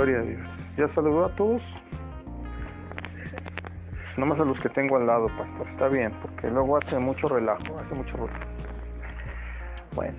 [0.00, 0.40] Gloria a Dios.
[0.78, 1.60] ¿Ya saludó a todos?
[4.16, 5.68] Nomás a los que tengo al lado, pastor.
[5.68, 8.32] Está bien, porque luego hace mucho relajo, hace mucho ruido.
[9.94, 10.14] Bueno,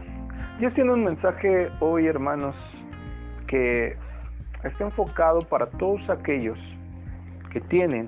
[0.60, 2.56] Dios tiene un mensaje hoy, hermanos,
[3.48, 3.98] que
[4.64, 6.60] está enfocado para todos aquellos
[7.52, 8.08] que tienen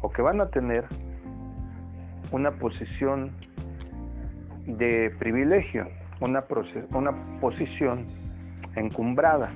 [0.00, 0.86] o que van a tener
[2.30, 3.32] una posición
[4.64, 5.88] de privilegio,
[6.20, 6.42] una,
[6.94, 8.06] una posición
[8.76, 9.52] encumbrada.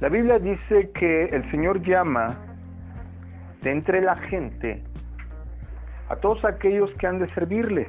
[0.00, 2.34] La Biblia dice que el Señor llama
[3.60, 4.82] de entre la gente
[6.08, 7.86] a todos aquellos que han de servirle.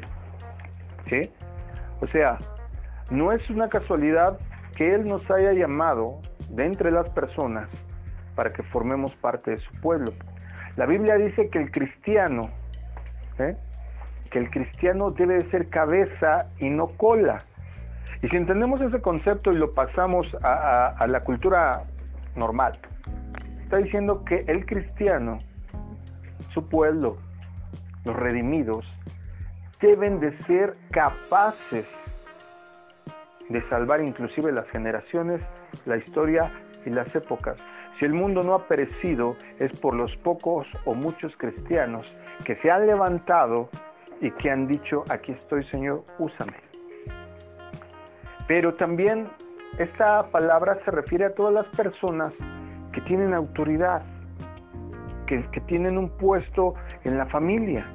[2.01, 2.37] O sea,
[3.09, 4.37] no es una casualidad
[4.75, 7.69] que Él nos haya llamado de entre las personas
[8.35, 10.11] para que formemos parte de su pueblo.
[10.75, 12.49] La Biblia dice que el cristiano,
[13.39, 13.55] ¿eh?
[14.29, 17.39] que el cristiano debe de ser cabeza y no cola.
[18.21, 21.83] Y si entendemos ese concepto y lo pasamos a, la cultura
[22.35, 22.73] normal,
[23.63, 25.37] está diciendo que el cristiano,
[26.53, 27.17] su pueblo,
[28.05, 28.85] los redimidos,
[29.79, 31.85] deben de ser capaces
[33.49, 35.41] de salvar inclusive las generaciones,
[35.85, 36.51] la historia
[36.85, 37.57] y las épocas.
[37.99, 42.05] Si el mundo no ha perecido es por los pocos o muchos cristianos
[42.45, 43.69] que se han levantado
[44.21, 46.57] y que han dicho, aquí estoy Señor, úsame.
[48.47, 49.27] Pero también
[49.77, 52.33] esta palabra se refiere a todas las personas
[52.91, 54.03] que tienen autoridad,
[55.27, 56.73] que, tienen un puesto
[57.05, 57.85] en la familia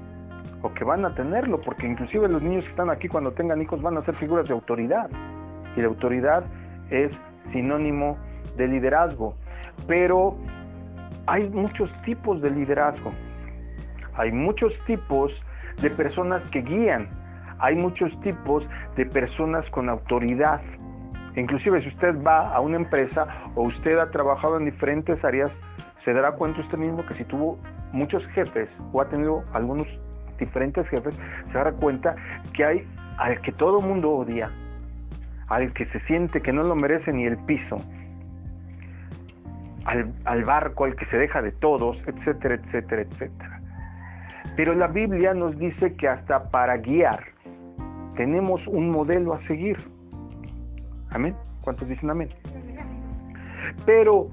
[0.63, 3.83] o que van a tenerlo, porque inclusive los niños que están aquí cuando tengan hijos
[3.83, 5.11] van a ser figuras de autoridad.
[5.77, 6.45] Y la autoridad
[6.91, 7.13] es
[7.53, 8.17] sinónimo
[8.57, 9.35] de liderazgo.
[9.87, 10.39] Pero
[11.27, 13.13] hay muchos tipos de liderazgo.
[14.15, 15.31] Hay muchos tipos
[15.83, 17.09] de personas que guían
[17.59, 18.65] hay muchos tipos
[18.97, 20.61] de personas con autoridad.
[21.37, 25.51] Inclusive si usted va a una empresa o usted ha trabajado en diferentes áreas,
[26.05, 27.59] se dará cuenta usted mismo que si tuvo
[27.93, 29.87] muchos jefes o ha tenido algunos
[30.39, 31.15] diferentes jefes,
[31.49, 32.17] se dará cuenta
[32.55, 32.89] que hay
[33.19, 34.51] al que todo mundo odia,
[35.49, 37.79] al que se siente que no lo merece ni el piso,
[39.85, 43.61] al, al barco al que se deja de todos, etcétera, etcétera, etcétera.
[44.57, 47.25] Pero la Biblia nos dice que hasta para guiar,
[48.17, 49.77] tenemos un modelo a seguir.
[51.11, 51.37] Amén.
[51.63, 52.29] ¿Cuántos dicen amén?
[53.85, 54.29] Pero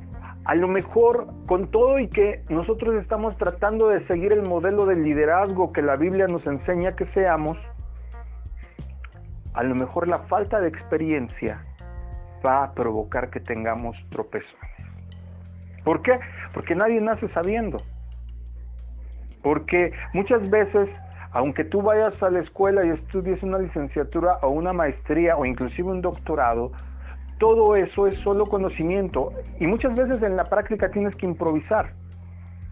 [0.46, 4.96] a lo mejor con todo y que nosotros estamos tratando de seguir el modelo de
[4.96, 7.58] liderazgo que la Biblia nos enseña que seamos,
[9.54, 11.64] a lo mejor la falta de experiencia
[12.46, 14.72] va a provocar que tengamos tropezones.
[15.84, 16.20] ¿Por qué?
[16.54, 17.78] Porque nadie nace sabiendo.
[19.42, 20.90] Porque muchas veces
[21.34, 25.90] aunque tú vayas a la escuela y estudies una licenciatura o una maestría o inclusive
[25.90, 26.72] un doctorado,
[27.40, 31.94] todo eso es solo conocimiento y muchas veces en la práctica tienes que improvisar.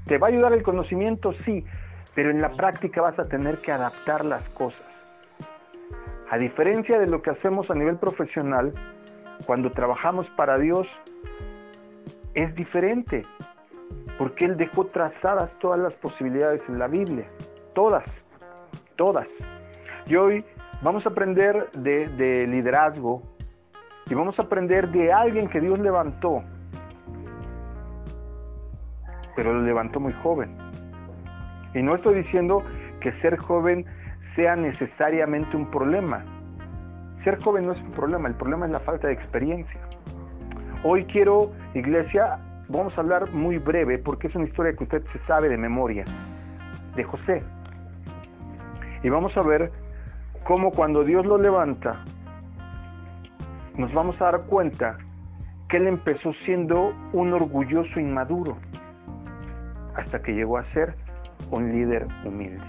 [0.06, 1.34] ¿Te va a ayudar el conocimiento?
[1.44, 1.66] Sí,
[2.14, 4.86] pero en la práctica vas a tener que adaptar las cosas.
[6.30, 8.74] A diferencia de lo que hacemos a nivel profesional,
[9.48, 10.88] cuando trabajamos para Dios,
[12.36, 13.24] es diferente,
[14.20, 17.26] porque Él dejó trazadas todas las posibilidades en la Biblia,
[17.74, 18.06] todas
[19.02, 19.26] todas.
[20.06, 20.46] Y hoy
[20.84, 23.24] vamos a aprender de, liderazgo
[24.06, 26.44] y vamos a aprender de alguien que Dios levantó,
[29.36, 30.56] pero lo levantó muy joven.
[31.74, 32.62] Y no estoy diciendo
[33.00, 33.88] que ser joven
[34.36, 36.24] sea necesariamente un problema.
[37.24, 39.82] Ser joven no es un problema, el problema es la falta de experiencia.
[40.84, 42.38] Hoy quiero, iglesia,
[42.70, 46.04] vamos a hablar muy breve porque es una historia que usted se sabe de memoria,
[46.96, 47.42] de José.
[49.04, 49.72] Y vamos a ver
[50.44, 52.04] cómo cuando Dios lo levanta,
[53.78, 54.98] nos vamos a dar cuenta
[55.70, 58.58] que él empezó siendo un orgulloso inmaduro,
[59.96, 60.94] hasta que llegó a ser
[61.50, 62.64] un líder humilde.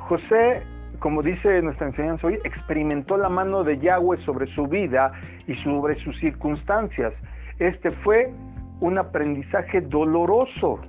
[0.00, 0.62] José,
[0.98, 5.12] como dice nuestra enseñanza hoy, experimentó la mano de Yahweh sobre su vida
[5.46, 7.14] y sobre sus circunstancias.
[7.58, 8.32] Este fue
[8.80, 10.80] un aprendizaje doloroso.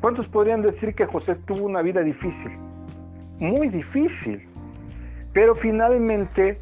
[0.00, 2.65] ¿Cuántos podrían decir que José tuvo una vida difícil?
[3.38, 4.48] Muy difícil,
[5.32, 6.58] pero finalmente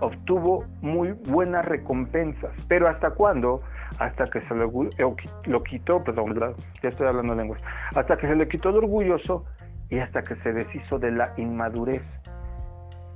[0.00, 2.52] obtuvo muy buenas recompensas.
[2.68, 3.62] ¿Pero hasta cuándo?
[3.98, 6.34] Hasta que se lo, quitó, perdón,
[6.82, 7.62] ya estoy hablando lenguas,
[7.94, 9.44] hasta que se le quitó el orgulloso
[9.88, 12.02] y hasta que se deshizo de la inmadurez.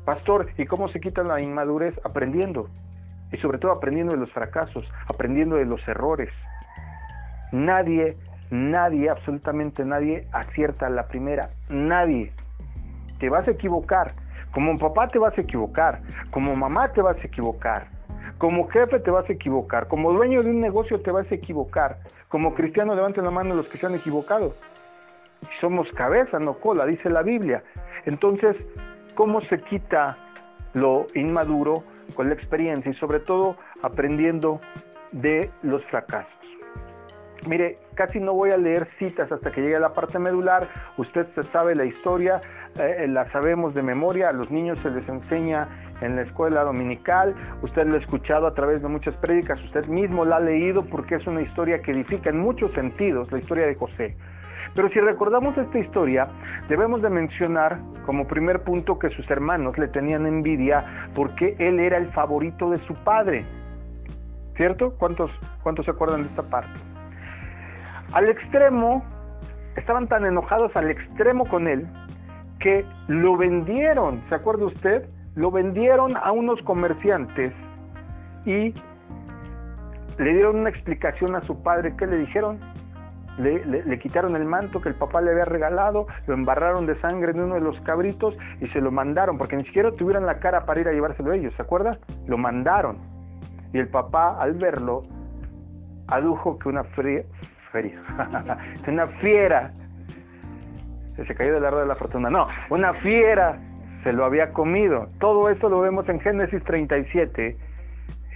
[0.05, 1.95] Pastor, ¿y cómo se quita la inmadurez?
[2.05, 2.69] Aprendiendo.
[3.33, 6.31] Y sobre todo aprendiendo de los fracasos, aprendiendo de los errores.
[7.53, 8.17] Nadie
[8.51, 11.51] Nadie, absolutamente nadie acierta la primera.
[11.69, 12.33] Nadie.
[13.19, 14.13] Te vas a equivocar.
[14.53, 16.01] Como papá te vas a equivocar.
[16.31, 17.87] Como mamá te vas a equivocar.
[18.41, 21.99] Como jefe te vas a equivocar, como dueño de un negocio te vas a equivocar,
[22.29, 24.55] como cristiano levanten la mano los que se han equivocado.
[25.61, 27.63] Somos cabeza, no cola, dice la Biblia.
[28.07, 28.57] Entonces,
[29.15, 30.17] ¿cómo se quita
[30.73, 34.59] lo inmaduro con la experiencia y sobre todo aprendiendo
[35.13, 36.40] de los fracasos?
[37.47, 40.69] Mire, casi no voy a leer citas hasta que llegue a la parte medular.
[40.99, 42.41] Usted sabe la historia,
[42.79, 44.29] eh, la sabemos de memoria.
[44.29, 45.69] A los niños se les enseña
[46.03, 47.35] en la escuela dominical.
[47.63, 49.63] Usted lo ha escuchado a través de muchas prédicas.
[49.65, 53.39] Usted mismo la ha leído porque es una historia que edifica en muchos sentidos la
[53.39, 54.17] historia de José.
[54.75, 56.29] Pero si recordamos esta historia,
[56.69, 61.97] debemos de mencionar como primer punto que sus hermanos le tenían envidia porque él era
[61.97, 63.45] el favorito de su padre.
[64.57, 64.95] ¿Cierto?
[64.99, 65.31] ¿Cuántos,
[65.63, 66.90] cuántos se acuerdan de esta parte?
[68.13, 69.05] Al extremo,
[69.77, 71.87] estaban tan enojados al extremo con él
[72.59, 75.09] que lo vendieron, ¿se acuerda usted?
[75.35, 77.53] Lo vendieron a unos comerciantes
[78.45, 78.75] y
[80.19, 81.95] le dieron una explicación a su padre.
[81.97, 82.59] ¿Qué le dijeron?
[83.39, 87.41] Le, quitaron el manto que el papá le había regalado, lo embarraron de sangre en
[87.41, 90.81] uno de los cabritos y se lo mandaron, porque ni siquiera tuvieran la cara para
[90.81, 91.99] ir a llevárselo ellos, ¿se acuerda?
[92.27, 92.99] Lo mandaron.
[93.73, 95.05] Y el papá, al verlo,
[96.09, 97.23] adujo que una fría,
[98.89, 99.73] una fiera.
[101.17, 102.31] Se cayó del árbol de la fortuna.
[102.31, 103.59] No, una fiera
[104.03, 105.09] se lo había comido.
[105.19, 107.57] Todo esto lo vemos en Génesis 37.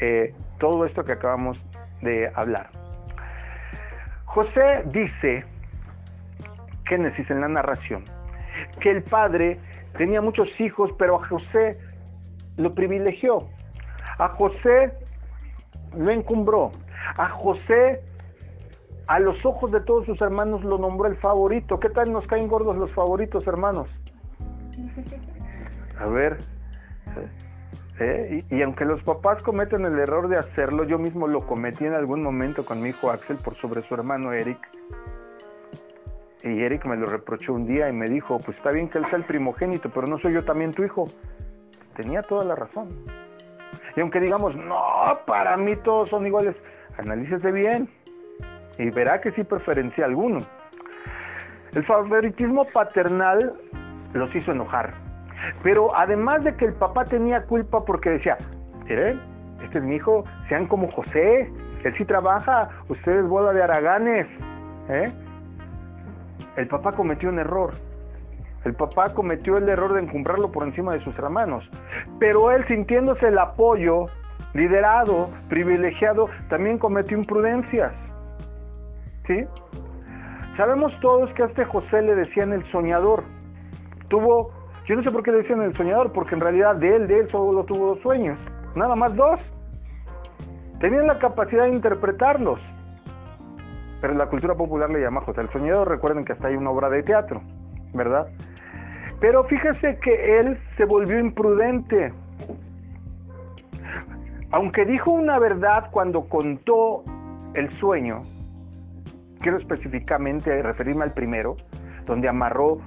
[0.00, 1.58] Eh, todo esto que acabamos
[2.02, 2.68] de hablar.
[4.26, 5.44] José dice,
[6.86, 8.02] Génesis en la narración,
[8.80, 9.58] que el padre
[9.96, 11.78] tenía muchos hijos, pero a José
[12.56, 13.48] lo privilegió.
[14.18, 14.92] A José
[15.96, 16.72] lo encumbró.
[17.16, 18.02] A José
[19.06, 21.78] a los ojos de todos sus hermanos lo nombró el favorito.
[21.78, 23.88] ¿Qué tal nos caen gordos los favoritos, hermanos?
[25.98, 26.38] A ver.
[28.00, 28.44] ¿eh?
[28.48, 31.94] Y, y, aunque los papás cometen el error de hacerlo, yo mismo lo cometí en
[31.94, 34.58] algún momento con mi hijo Axel por sobre su hermano Eric.
[36.42, 39.06] Y Eric me lo reprochó un día y me dijo, pues está bien que él
[39.06, 41.04] sea el primogénito, pero no soy yo también tu hijo.
[41.96, 42.88] Tenía toda la razón.
[43.96, 44.76] Y aunque digamos, no,
[45.26, 46.56] para mí todos son iguales,
[46.98, 47.88] analícese bien
[48.78, 50.40] y verá que sí preferencia alguno.
[51.72, 53.54] El favoritismo paternal
[54.12, 54.94] los hizo enojar.
[55.62, 58.38] Pero además de que el papá tenía culpa porque decía,
[58.84, 59.20] miren,
[59.62, 61.50] este es mi hijo, sean como José,
[61.84, 64.26] él sí trabaja, ustedes bola de araganes.
[64.88, 65.12] ¿eh?
[66.56, 67.74] El papá cometió un error.
[68.64, 71.68] El papá cometió el error de encumbrarlo por encima de sus hermanos.
[72.18, 74.06] Pero él, sintiéndose el apoyo,
[74.54, 77.92] liderado, privilegiado, también cometió imprudencias.
[79.26, 79.46] ¿Sí?
[80.56, 83.24] Sabemos todos que a este José le decían el soñador.
[84.08, 84.52] Tuvo,
[84.86, 87.20] yo no sé por qué le decían el soñador, porque en realidad de él, de
[87.20, 88.38] él solo tuvo dos sueños,
[88.76, 89.40] nada más dos.
[90.80, 92.60] Tenían la capacidad de interpretarlos.
[94.00, 96.90] Pero la cultura popular le llama José el soñador, recuerden que hasta hay una obra
[96.90, 97.40] de teatro,
[97.94, 98.28] ¿verdad?
[99.20, 102.12] Pero fíjese que él se volvió imprudente.
[104.50, 107.02] Aunque dijo una verdad cuando contó
[107.54, 108.20] el sueño,
[109.40, 111.56] quiero específicamente referirme al primero,
[112.06, 112.78] donde amarró,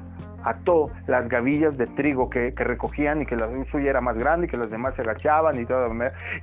[0.43, 4.49] ató las gavillas de trigo que, recogían y que la suya era más grande y
[4.49, 5.89] que los demás se agachaban y todo.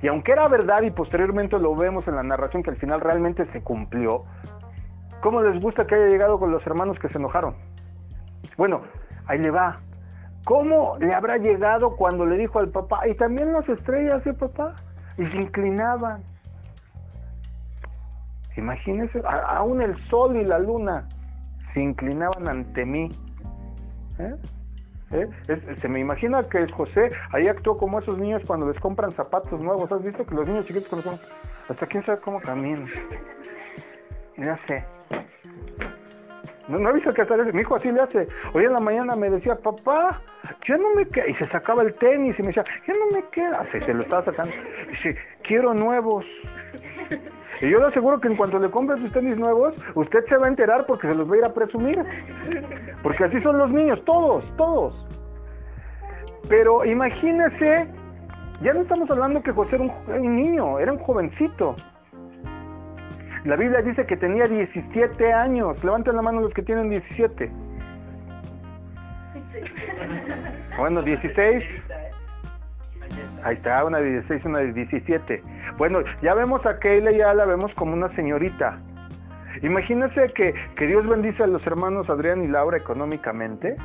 [0.01, 3.45] Y aunque era verdad y posteriormente lo vemos en la narración que al final realmente
[3.45, 4.23] se cumplió,
[5.21, 7.55] ¿cómo les gusta que haya llegado con los hermanos que se enojaron?
[8.57, 8.81] Bueno,
[9.27, 9.77] ahí le va.
[10.45, 14.75] ¿Cómo le habrá llegado cuando le dijo al papá, y también las estrellas, ¿eh, papá?
[15.17, 16.21] Y se inclinaban.
[18.57, 21.07] Imagínense, aún el sol y la luna
[21.73, 23.09] se inclinaban ante mí.
[24.19, 24.35] ¿Eh?
[25.11, 25.27] ¿Eh?
[25.81, 29.91] se me imagina que José ahí actuó como esos niños cuando les compran zapatos nuevos.
[29.91, 31.19] ¿Has visto que los niños chiquitos cuando
[31.69, 32.87] hasta quién sabe cómo caminan?
[34.37, 34.83] Ya sé.
[36.67, 38.27] No, no he visto que hasta mi hijo así le hace.
[38.53, 40.19] Hoy en la mañana me decía, papá,
[40.67, 41.27] ya no me queda.
[41.27, 43.65] Y se sacaba el tenis y me decía, ya no me queda.
[43.71, 44.53] Se, se lo estaba sacando.
[44.89, 46.25] Dice, quiero nuevos.
[47.65, 50.45] Y yo le aseguro que en cuanto le compre sus tenis nuevos, usted se va
[50.45, 51.99] a enterar porque se los va a ir a presumir.
[53.01, 54.93] Porque así son los niños, todos, todos.
[56.47, 57.87] Pero imagínese,
[58.61, 61.75] ya no estamos hablando que José era un, niño, era un jovencito.
[63.45, 65.83] La Biblia dice que tenía 17 años.
[65.83, 67.51] Levanten la mano los que tienen 17.
[70.77, 71.63] Bueno, 16.
[73.43, 75.43] Ahí está, una de 16, una de 17.
[75.77, 78.79] Bueno, ya vemos a Keila, ya la vemos como una señorita.
[79.61, 83.75] Imagínense que, que Dios bendice a los hermanos Adrián y Laura económicamente.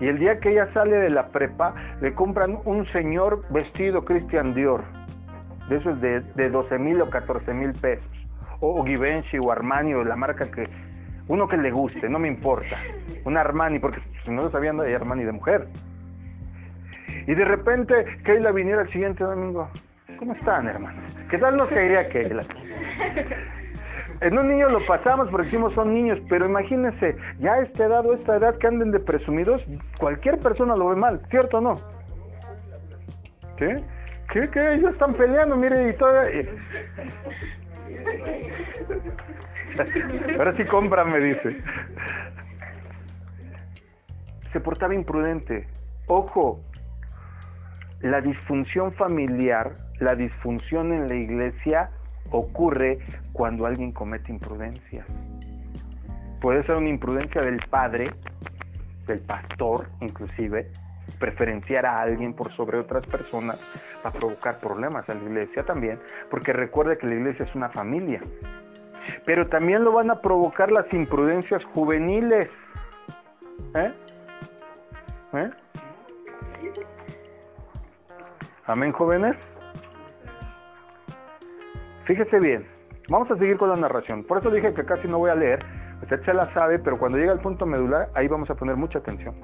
[0.00, 4.54] Y el día que ella sale de la prepa, le compran un señor vestido Christian
[4.54, 4.82] Dior.
[5.68, 8.06] de esos de, de 12 mil o 14 mil pesos,
[8.60, 10.68] o, Givenchy o Armani o la marca que,
[11.28, 12.76] uno que le guste, no me importa,
[13.24, 15.66] un Armani, porque si no lo sabían, hay Armani de mujer.
[17.26, 19.68] Y de repente, Keila viniera el siguiente domingo,
[20.18, 21.02] ¿cómo están, hermanos?
[21.28, 22.44] ¿Qué tal nos caería Keila?
[24.20, 28.06] En un niño lo pasamos porque decimos son niños, pero imagínense, ya a esta edad
[28.06, 29.62] o esta edad que anden de presumidos,
[29.98, 31.80] cualquier persona lo ve mal, ¿cierto o no?
[33.58, 33.82] ¿Qué?
[34.32, 34.48] ¿Qué?
[34.48, 34.74] ¿Qué?
[34.74, 36.12] Ellos están peleando, mire, y todo.
[40.38, 41.56] Ahora sí cómprame, dice.
[44.52, 45.66] Se portaba imprudente.
[46.06, 46.60] Ojo,
[48.00, 51.90] la disfunción familiar, la disfunción en la iglesia
[52.30, 52.98] ocurre
[53.32, 55.04] cuando alguien comete imprudencia.
[56.40, 58.10] Puede ser una imprudencia del padre,
[59.06, 60.70] del pastor inclusive,
[61.18, 63.58] preferenciar a alguien por sobre otras personas
[64.04, 65.98] va a provocar problemas a la iglesia también,
[66.30, 68.20] porque recuerde que la iglesia es una familia.
[69.24, 72.48] Pero también lo van a provocar las imprudencias juveniles.
[73.74, 73.92] ¿Eh?
[75.34, 75.50] ¿Eh?
[78.68, 79.36] Amén, jóvenes.
[82.04, 82.66] Fíjese bien,
[83.08, 84.24] vamos a seguir con la narración.
[84.24, 85.64] Por eso dije que casi no voy a leer,
[86.02, 88.98] usted se la sabe, pero cuando llega el punto medular, ahí vamos a poner mucha
[88.98, 89.36] atención.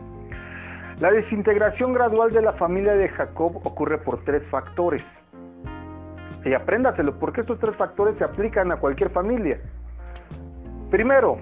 [0.99, 5.05] La desintegración gradual de la familia de Jacob ocurre por tres factores.
[6.45, 9.61] Y apréndaselo, porque estos tres factores se aplican a cualquier familia.
[10.91, 11.39] Primero,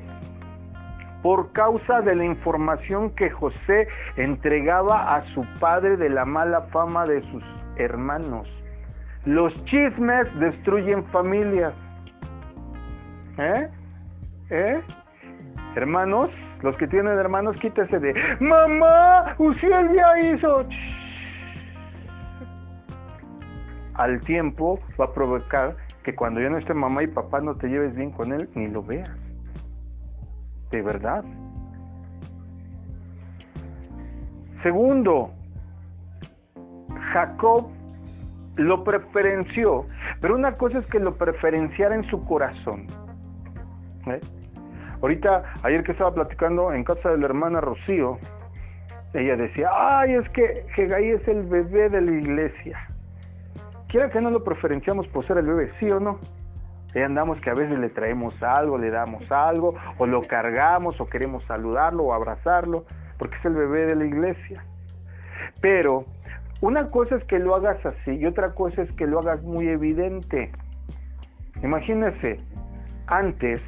[1.23, 7.07] por causa de la información que José entregaba a su padre de la mala fama
[7.07, 7.43] de sus
[7.85, 8.49] hermanos.
[9.25, 11.75] Los chismes destruyen familias.
[13.39, 13.69] ¿Eh?
[14.51, 14.81] ¿Eh?
[15.77, 16.31] Hermanos,
[16.63, 20.65] los que tienen hermanos, quítese de, mamá, usted ya hizo.
[23.95, 27.69] Al tiempo va a provocar que cuando ya no esté mamá y papá no te
[27.69, 29.11] lleves bien con él, ni lo veas.
[30.71, 31.25] De verdad.
[34.63, 35.33] Segundo,
[37.13, 37.69] Jacob
[38.57, 39.87] lo preferenció,
[40.21, 42.87] pero una cosa es que lo preferenciara en su corazón.
[44.07, 44.21] ¿eh?
[45.03, 48.19] Ahorita, ayer que estaba platicando en casa de la hermana Rocío,
[49.15, 52.79] ella decía, ay, es que Hegai es el bebé de la iglesia.
[53.89, 56.19] Quiera que no lo preferenciamos por ser el bebé, ¿sí o no?
[56.95, 61.07] Ahí andamos que a veces le traemos algo, le damos algo, o lo cargamos, o
[61.07, 62.85] queremos saludarlo, o abrazarlo,
[63.19, 64.65] porque es el bebé de la iglesia.
[65.61, 66.05] Pero
[66.61, 69.69] una cosa es que lo hagas así y otra cosa es que lo hagas muy
[69.69, 70.53] evidente.
[71.63, 72.39] Imagínese,
[73.07, 73.63] antes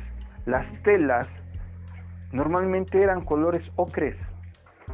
[0.44, 1.26] las telas
[2.32, 4.16] normalmente eran colores ocres,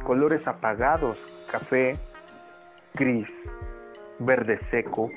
[0.05, 1.17] colores apagados,
[1.51, 1.97] café,
[2.93, 3.27] gris,
[4.19, 5.09] verde seco,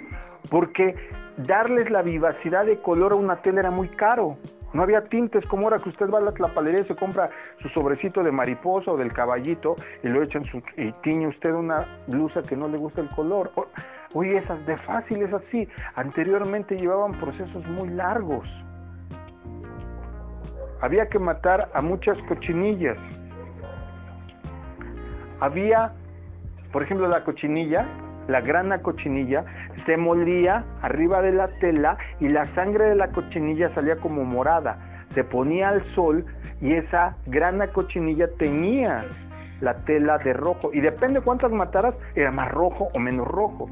[0.50, 0.94] porque
[1.36, 4.38] darles la vivacidad de color a una tela era muy caro.
[4.72, 7.28] No había tintes como ahora que usted va a la palería y se compra
[7.60, 11.52] su sobrecito de mariposa o del caballito y lo echa en su, y tiñe usted
[11.52, 13.50] una blusa que no le gusta el color.
[14.14, 15.68] Oye, esas de fácil es así.
[15.94, 18.48] Anteriormente llevaban procesos muy largos.
[20.80, 22.98] Había que matar a muchas cochinillas.
[25.40, 25.92] Había,
[26.72, 27.86] por ejemplo, la cochinilla,
[28.28, 29.44] la grana cochinilla,
[29.86, 34.78] se molía arriba de la tela y la sangre de la cochinilla salía como morada.
[35.14, 36.24] Se ponía al sol
[36.60, 39.04] y esa grana cochinilla tenía
[39.60, 40.70] la tela de rojo.
[40.72, 43.68] Y depende cuántas mataras, era más rojo o menos rojo.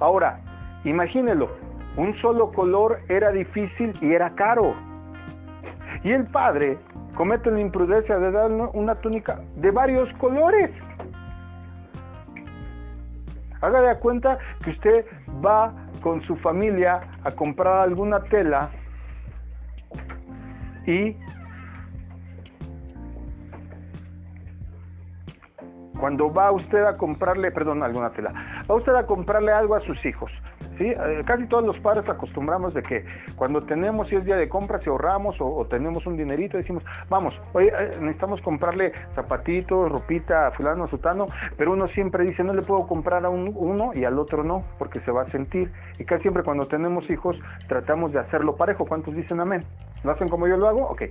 [0.00, 0.40] Ahora,
[0.84, 1.50] imagínelo,
[1.96, 4.74] un solo color era difícil y era caro.
[6.02, 6.78] Y el padre
[7.14, 10.70] comete la imprudencia de dar una túnica de varios colores.
[13.62, 15.06] Haga de cuenta que usted
[15.44, 18.70] va con su familia a comprar alguna tela
[20.84, 21.16] y
[25.98, 28.32] cuando va usted a comprarle, perdón, alguna tela,
[28.68, 30.32] va usted a comprarle algo a sus hijos,
[30.78, 30.86] ¿sí?
[30.86, 33.04] Eh, casi todos los padres acostumbramos de que
[33.36, 37.38] cuando tenemos, si es día de compras, si ahorramos o, tenemos un dinerito, decimos, vamos,
[37.52, 41.26] oye, eh, necesitamos comprarle zapatitos, ropita fulano, sutano,
[41.56, 45.00] pero uno siempre dice, no le puedo comprar a uno y al otro no, porque
[45.00, 45.70] se va a sentir.
[45.98, 47.36] Y casi siempre cuando tenemos hijos
[47.68, 48.86] tratamos de hacerlo parejo.
[48.86, 49.62] ¿Cuántos dicen amén?
[50.04, 50.82] ¿Lo hacen como yo lo hago?
[50.88, 51.02] Ok.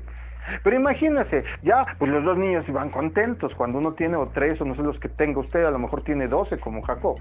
[0.63, 3.53] Pero imagínese, ya, pues los dos niños iban contentos.
[3.56, 6.03] Cuando uno tiene o tres, o no sé los que tenga usted, a lo mejor
[6.03, 7.15] tiene doce, como Jacob.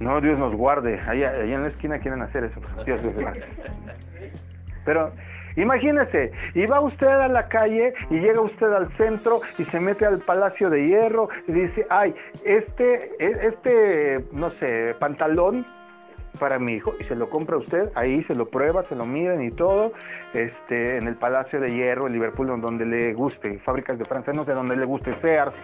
[0.00, 1.00] No, Dios nos guarde.
[1.06, 2.60] Allá, en la esquina quieren hacer eso.
[2.84, 3.44] Dios nos guarde.
[4.84, 5.12] Pero
[5.56, 10.18] imagínese, iba usted a la calle y llega usted al centro y se mete al
[10.18, 15.64] Palacio de Hierro y dice, ay, este, e, este, no sé, pantalón
[16.38, 19.42] para mi hijo y se lo compra usted, ahí se lo prueba, se lo miden
[19.42, 19.92] y todo,
[20.32, 24.44] este, en el Palacio de Hierro, en Liverpool, donde le guste, fábricas de Francia, no
[24.44, 25.54] sé, donde le guste, Sears.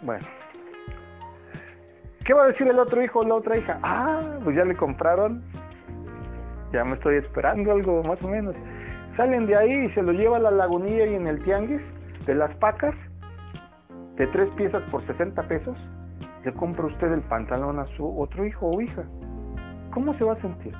[0.00, 0.41] Bueno.
[2.24, 3.78] ¿Qué va a decir el otro hijo o la otra hija?
[3.82, 5.42] Ah, pues ya le compraron,
[6.72, 8.54] ya me estoy esperando algo más o menos.
[9.16, 11.82] Salen de ahí y se lo lleva a la lagunilla y en el tianguis
[12.24, 12.94] de las pacas,
[14.16, 15.76] de tres piezas por 60 pesos,
[16.44, 19.02] le compra usted el pantalón a su otro hijo o hija.
[19.90, 20.74] ¿Cómo se va a sentir?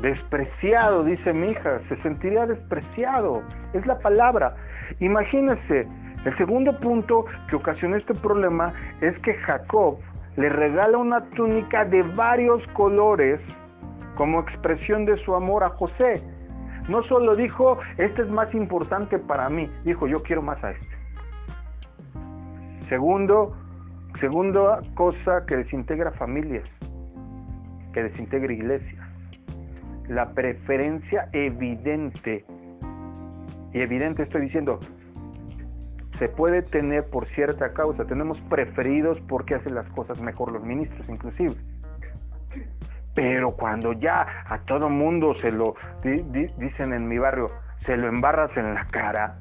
[0.00, 3.42] Despreciado, dice mi hija, se sentiría despreciado,
[3.74, 4.56] es la palabra.
[5.00, 5.86] Imagínese,
[6.26, 9.98] el segundo punto que ocasionó este problema es que Jacob
[10.36, 13.40] le regala una túnica de varios colores
[14.16, 16.20] como expresión de su amor a José.
[16.88, 20.96] No solo dijo, este es más importante para mí, dijo, yo quiero más a este.
[22.88, 23.56] Segundo,
[24.18, 26.68] segunda cosa que desintegra familias,
[27.92, 29.08] que desintegra iglesias,
[30.08, 32.44] la preferencia evidente.
[33.72, 34.80] Y evidente estoy diciendo,
[36.18, 41.08] se puede tener por cierta causa, tenemos preferidos porque hacen las cosas mejor los ministros
[41.08, 41.54] inclusive.
[43.14, 47.48] Pero cuando ya a todo mundo se lo dicen en mi barrio,
[47.86, 49.38] se lo embarras en la cara,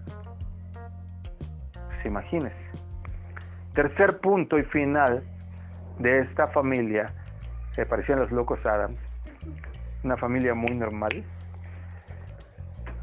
[1.88, 2.56] pues imagínese.
[3.74, 5.24] Tercer punto y final
[6.00, 7.12] de esta familia,
[7.76, 9.00] que parecían los locos Adams,
[10.04, 11.24] una familia muy normal,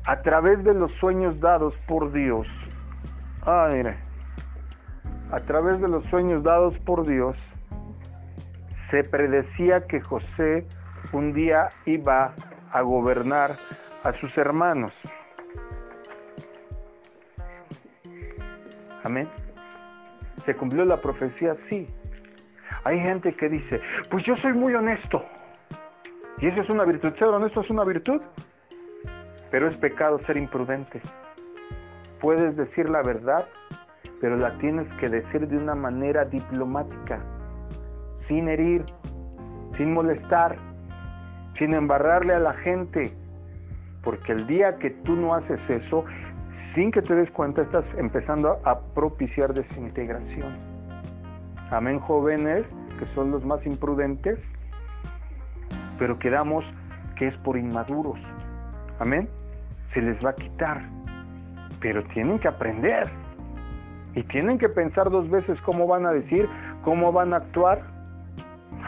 [0.06, 2.46] a través de los sueños dados por Dios,
[3.42, 3.96] ah, mire,
[5.30, 7.36] a través de los sueños dados por Dios,
[8.90, 10.66] se predecía que José
[11.12, 12.34] un día iba
[12.70, 13.56] a gobernar
[14.04, 14.92] a sus hermanos.
[19.04, 19.28] Amén.
[20.44, 21.56] ¿Se cumplió la profecía?
[21.68, 21.88] Sí.
[22.84, 25.24] Hay gente que dice, pues yo soy muy honesto.
[26.38, 27.14] Y eso es una virtud.
[27.16, 28.20] Ser honesto es una virtud.
[29.50, 31.00] Pero es pecado ser imprudente.
[32.22, 33.46] Puedes decir la verdad,
[34.20, 37.18] pero la tienes que decir de una manera diplomática
[38.28, 38.84] sin herir,
[39.76, 40.56] sin molestar,
[41.58, 43.12] sin embarrarle a la gente.
[44.04, 46.04] Porque el día que tú no haces eso,
[46.76, 50.56] sin que te des cuenta, estás empezando a propiciar desintegración.
[51.72, 52.64] Amén, jóvenes,
[53.00, 54.38] que son los más imprudentes,
[55.98, 56.64] pero quedamos
[57.16, 58.20] que es por inmaduros.
[59.00, 59.28] Amén.
[59.92, 61.01] Se les va a quitar.
[61.82, 63.08] Pero tienen que aprender.
[64.14, 66.48] Y tienen que pensar dos veces cómo van a decir,
[66.84, 67.92] cómo van a actuar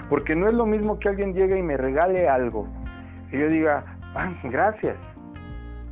[0.08, 2.68] porque no es lo mismo que alguien llegue y me regale algo.
[3.32, 4.96] Y yo diga, ah, gracias.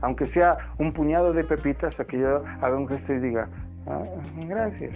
[0.01, 3.49] Aunque sea un puñado de pepitas, a que yo haga un gesto y diga,
[3.87, 4.03] ah,
[4.47, 4.95] gracias.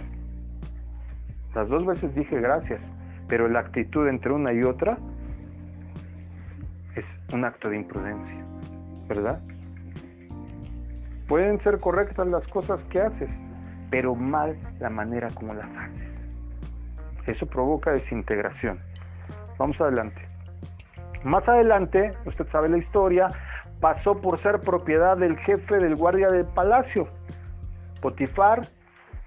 [1.55, 2.79] Las dos veces dije gracias,
[3.27, 4.97] pero la actitud entre una y otra
[6.95, 8.45] es un acto de imprudencia,
[9.07, 9.39] ¿verdad?
[11.27, 13.29] Pueden ser correctas las cosas que haces,
[13.89, 16.07] pero mal la manera como las haces.
[17.27, 18.79] Eso provoca desintegración.
[19.57, 20.21] Vamos adelante.
[21.23, 23.27] Más adelante, usted sabe la historia,
[23.81, 27.09] pasó por ser propiedad del jefe del guardia del palacio.
[28.01, 28.67] Potifar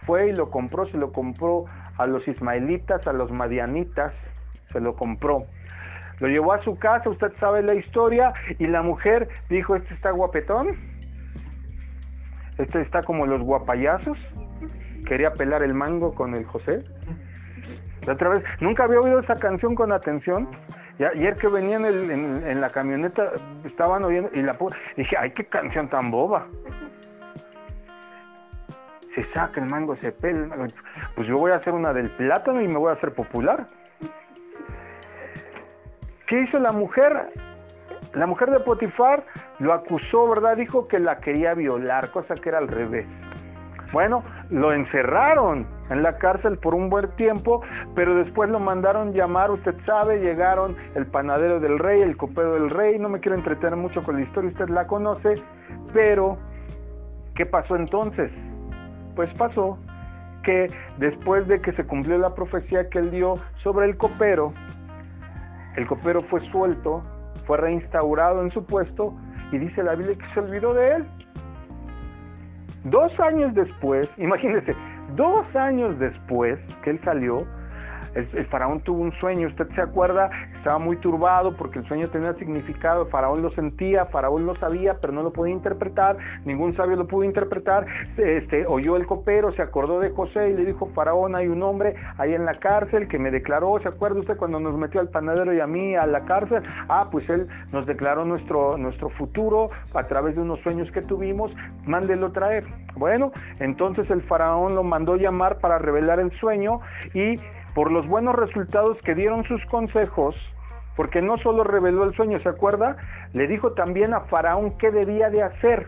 [0.06, 1.66] fue y lo compró, se lo compró
[1.98, 4.14] a los ismaelitas, a los madianitas,
[4.72, 5.44] se lo compró.
[6.20, 10.10] Lo llevó a su casa, usted sabe la historia, y la mujer dijo, este está
[10.10, 10.76] guapetón,
[12.62, 14.18] este está como los guapayazos,
[15.06, 16.84] quería pelar el mango con el José.
[18.06, 20.48] La otra vez, nunca había oído esa canción con atención.
[20.98, 23.32] Y ayer que venían en, la camioneta,
[23.64, 24.56] estaban oyendo y la
[24.96, 26.46] dije, ay, qué canción tan boba.
[29.14, 30.66] Se saca el mango, se pela.
[31.14, 33.66] Pues yo voy a hacer una del plátano y me voy a hacer popular.
[36.26, 37.32] ¿Qué hizo la mujer?
[38.14, 39.22] La mujer de Potifar
[39.60, 40.56] lo acusó, ¿verdad?
[40.56, 43.06] Dijo que la quería violar, cosa que era al revés.
[43.92, 47.62] Bueno, lo encerraron en la cárcel por un buen tiempo,
[47.94, 52.70] pero después lo mandaron llamar, usted sabe, llegaron el panadero del rey, el copero del
[52.70, 55.34] rey, no me quiero entretener mucho con la historia, usted la conoce,
[55.92, 56.38] pero
[57.34, 58.30] ¿qué pasó entonces?
[59.16, 59.76] Pues pasó
[60.44, 64.52] que después de que se cumplió la profecía que él dio sobre el copero,
[65.76, 67.02] el copero fue suelto,
[67.46, 69.14] fue reinstaurado en su puesto
[69.52, 71.06] y dice la Biblia que se olvidó de él.
[72.84, 74.74] Dos años después, imagínense,
[75.16, 77.46] dos años después que él salió,
[78.14, 82.34] el, faraón tuvo un sueño, usted se acuerda, estaba muy turbado porque el sueño tenía
[82.34, 86.96] significado, el faraón lo sentía, faraón lo sabía, pero no lo podía interpretar, ningún sabio
[86.96, 91.36] lo pudo interpretar, este, oyó el copero, se acordó de José y le dijo, faraón,
[91.36, 94.76] hay un hombre ahí en la cárcel que me declaró, ¿se acuerda usted cuando nos
[94.76, 96.62] metió al panadero y a mí a la cárcel?
[96.88, 101.52] Ah, pues él nos declaró nuestro, nuestro futuro a través de unos sueños que tuvimos,
[101.84, 102.64] mándelo traer.
[102.96, 106.80] Bueno, entonces el faraón lo mandó llamar para revelar el sueño
[107.14, 107.38] y
[107.74, 110.34] por los buenos resultados que dieron sus consejos,
[110.96, 112.96] porque no solo reveló el sueño, ¿se acuerda?
[113.32, 115.86] Le dijo también a Faraón qué debía de hacer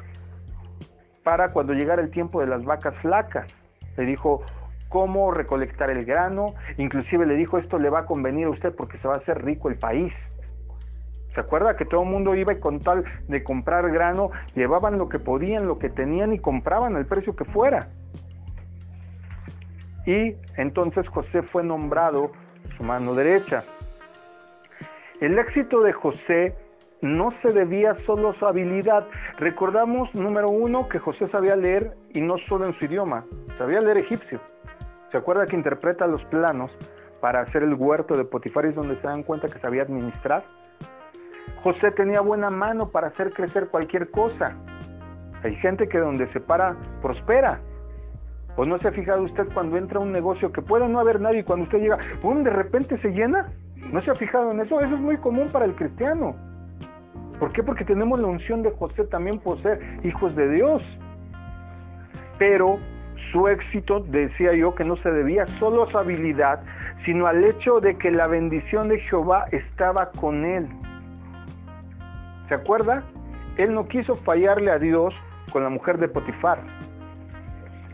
[1.23, 3.47] para cuando llegara el tiempo de las vacas flacas.
[3.97, 4.43] Le dijo
[4.89, 8.99] cómo recolectar el grano, inclusive le dijo esto le va a convenir a usted porque
[8.99, 10.13] se va a hacer rico el país.
[11.35, 15.09] ¿Se acuerda que todo el mundo iba y con tal de comprar grano, llevaban lo
[15.09, 17.89] que podían, lo que tenían y compraban al precio que fuera?
[20.07, 22.33] Y entonces José fue nombrado
[22.77, 23.63] su mano derecha.
[25.21, 26.55] El éxito de José
[27.01, 29.07] no se debía solo a su habilidad.
[29.39, 33.25] Recordamos, número uno, que José sabía leer y no solo en su idioma,
[33.59, 34.41] sabía leer egipcio.
[35.11, 36.71] ¿Se acuerda que interpreta los planos
[37.21, 40.45] para hacer el huerto de Potifar y donde se dan cuenta que sabía administrar?
[41.63, 44.57] José tenía buena mano para hacer crecer cualquier cosa.
[45.43, 47.61] Hay gente que donde se para prospera.
[48.57, 51.41] ¿O no se ha fijado usted cuando entra un negocio que puede no haber nadie
[51.41, 52.43] y cuando usted llega, ¡pum!
[52.43, 53.49] de repente se llena?
[53.91, 54.81] ¿No se ha fijado en eso?
[54.81, 56.37] Eso es muy común para el cristiano.
[57.39, 57.63] ¿Por qué?
[57.63, 60.83] Porque tenemos la unción de José también por ser hijos de Dios.
[62.39, 62.79] Pero
[63.33, 66.63] su éxito, decía yo, que no se debía solo a su habilidad,
[67.05, 70.69] sino al hecho de que la bendición de Jehová estaba con él.
[72.49, 73.03] ¿Se acuerda?
[73.57, 75.15] Él no quiso fallarle a Dios
[75.53, 76.59] con la mujer de Potifar.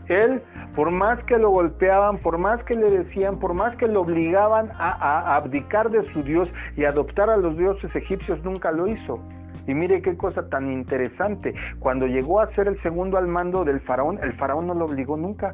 [0.09, 0.41] Él,
[0.75, 4.71] por más que lo golpeaban, por más que le decían, por más que lo obligaban
[4.73, 9.19] a, abdicar de su Dios y adoptar a los dioses egipcios, nunca lo hizo.
[9.67, 11.53] Y mire qué cosa tan interesante.
[11.79, 15.15] Cuando llegó a ser el segundo al mando del faraón, el faraón no lo obligó
[15.15, 15.53] nunca.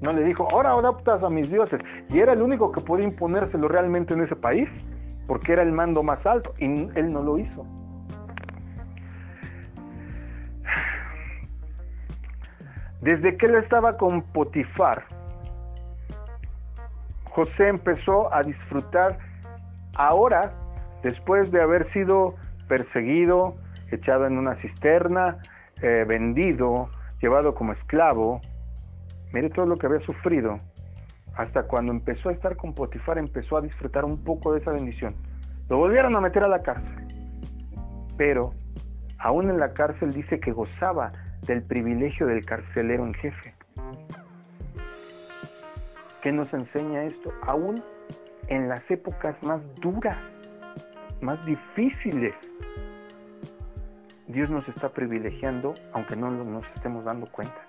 [0.00, 1.80] No le dijo, ahora adoptas a mis dioses.
[2.08, 4.68] Y era el único que podía imponérselo realmente en ese país,
[5.26, 7.66] porque era el mando más alto, y él no lo hizo.
[13.04, 15.04] Desde que él estaba con Potifar,
[17.24, 19.18] José empezó a disfrutar
[19.94, 20.54] ahora,
[21.02, 22.34] después de haber sido
[22.66, 23.56] perseguido,
[23.90, 25.36] echado en una cisterna,
[25.82, 26.88] eh, vendido,
[27.20, 28.40] llevado como esclavo.
[29.34, 30.56] Mire todo lo que había sufrido.
[31.36, 35.14] Hasta cuando empezó a estar con Potifar, empezó a disfrutar un poco de esa bendición.
[35.68, 37.06] Lo volvieron a meter a la cárcel.
[38.16, 38.54] Pero,
[39.18, 41.12] aún en la cárcel dice que gozaba
[41.46, 43.54] del privilegio del carcelero en jefe.
[46.22, 47.32] ¿Qué nos enseña esto?
[47.42, 47.74] Aún
[48.48, 50.18] en las épocas más duras,
[51.20, 52.34] más difíciles,
[54.26, 57.60] Dios nos está privilegiando, aunque no nos estemos dando cuenta.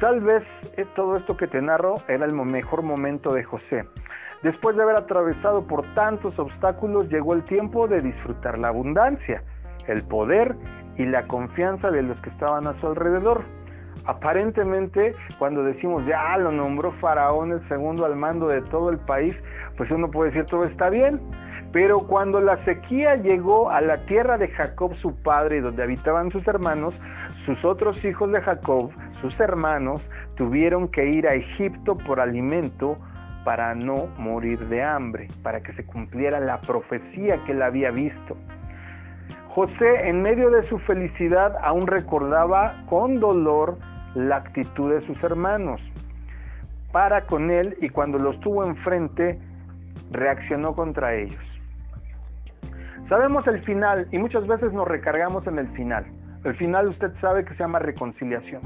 [0.00, 0.42] Tal vez
[0.76, 3.84] eh, todo esto que te narro era el mejor momento de José.
[4.42, 9.42] Después de haber atravesado por tantos obstáculos, llegó el tiempo de disfrutar la abundancia
[9.88, 10.56] el poder
[10.96, 13.42] y la confianza de los que estaban a su alrededor.
[14.06, 19.36] Aparentemente, cuando decimos ya lo nombró Faraón el segundo al mando de todo el país,
[19.76, 21.20] pues uno puede decir todo está bien.
[21.72, 26.46] Pero cuando la sequía llegó a la tierra de Jacob su padre, donde habitaban sus
[26.46, 26.94] hermanos,
[27.46, 30.00] sus otros hijos de Jacob, sus hermanos,
[30.36, 32.96] tuvieron que ir a Egipto por alimento
[33.44, 38.36] para no morir de hambre, para que se cumpliera la profecía que él había visto.
[39.54, 43.78] José, en medio de su felicidad, aún recordaba con dolor
[44.16, 45.80] la actitud de sus hermanos.
[46.90, 49.38] Para con él y cuando los tuvo enfrente,
[50.10, 51.38] reaccionó contra ellos.
[53.08, 56.04] Sabemos el final y muchas veces nos recargamos en el final.
[56.44, 58.62] El final usted sabe que se llama reconciliación.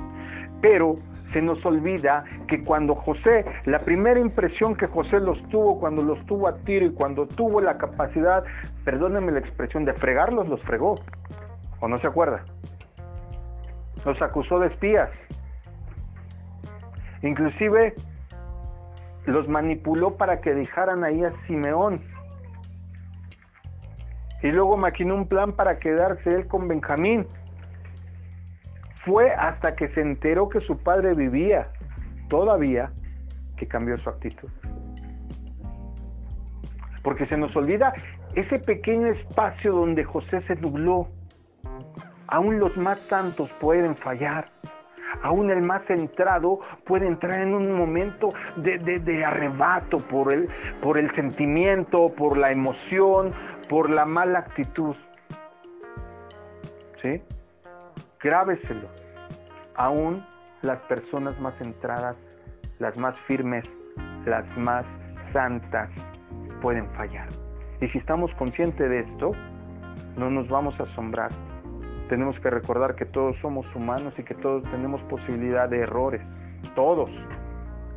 [0.60, 0.98] Pero
[1.32, 6.24] se nos olvida que cuando José, la primera impresión que José los tuvo, cuando los
[6.26, 8.42] tuvo a tiro y cuando tuvo la capacidad,
[8.84, 10.96] perdónenme la expresión, de fregarlos, los fregó.
[11.80, 12.44] ¿O no se acuerda?
[14.04, 15.10] Los acusó de espías.
[17.22, 17.94] Inclusive
[19.26, 22.00] los manipuló para que dejaran ahí a Simeón.
[24.42, 27.26] Y luego maquinó un plan para quedarse él con Benjamín.
[29.08, 31.70] Fue hasta que se enteró que su padre vivía
[32.28, 32.90] todavía
[33.56, 34.50] que cambió su actitud.
[37.02, 37.94] Porque se nos olvida
[38.34, 41.08] ese pequeño espacio donde José se nubló.
[42.26, 44.44] Aún los más santos pueden fallar.
[45.22, 50.50] Aún el más centrado puede entrar en un momento de, de, arrebato por el,
[50.82, 53.32] por el sentimiento, por la emoción,
[53.70, 54.94] por la mala actitud.
[57.00, 57.22] ¿Sí?
[58.20, 58.88] Grábeselo.
[59.76, 60.24] Aún
[60.62, 62.16] las personas más centradas,
[62.78, 63.64] las más firmes,
[64.26, 64.84] las más
[65.32, 65.88] santas
[66.60, 67.28] pueden fallar.
[67.80, 69.30] Y si estamos conscientes de esto,
[70.16, 71.30] no nos vamos a asombrar.
[72.08, 76.22] Tenemos que recordar que todos somos humanos y que todos tenemos posibilidad de errores.
[76.74, 77.10] Todos.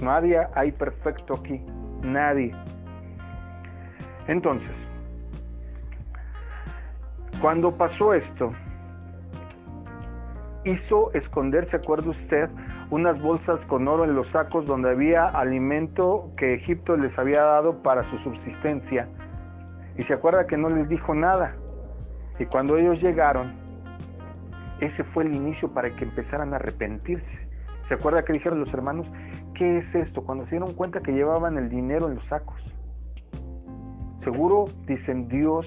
[0.02, 1.60] Nadie hay perfecto aquí.
[2.04, 2.54] Nadie.
[4.28, 4.70] Entonces,
[7.42, 8.54] cuando pasó esto,
[10.66, 12.50] hizo esconder, ¿se acuerda usted?
[12.90, 17.82] Unas bolsas con oro en los sacos donde había alimento que Egipto les había dado
[17.82, 19.08] para su subsistencia.
[19.98, 21.56] Y se acuerda que no les dijo nada.
[22.40, 23.54] Y cuando ellos llegaron,
[24.80, 27.50] ese fue el inicio para que empezaran a arrepentirse.
[27.88, 29.08] ¿Se acuerda que dijeron los hermanos?
[29.54, 30.24] ¿Qué es esto?
[30.24, 32.60] Cuando se dieron cuenta que llevaban el dinero en los sacos.
[34.24, 35.66] Seguro dicen Dios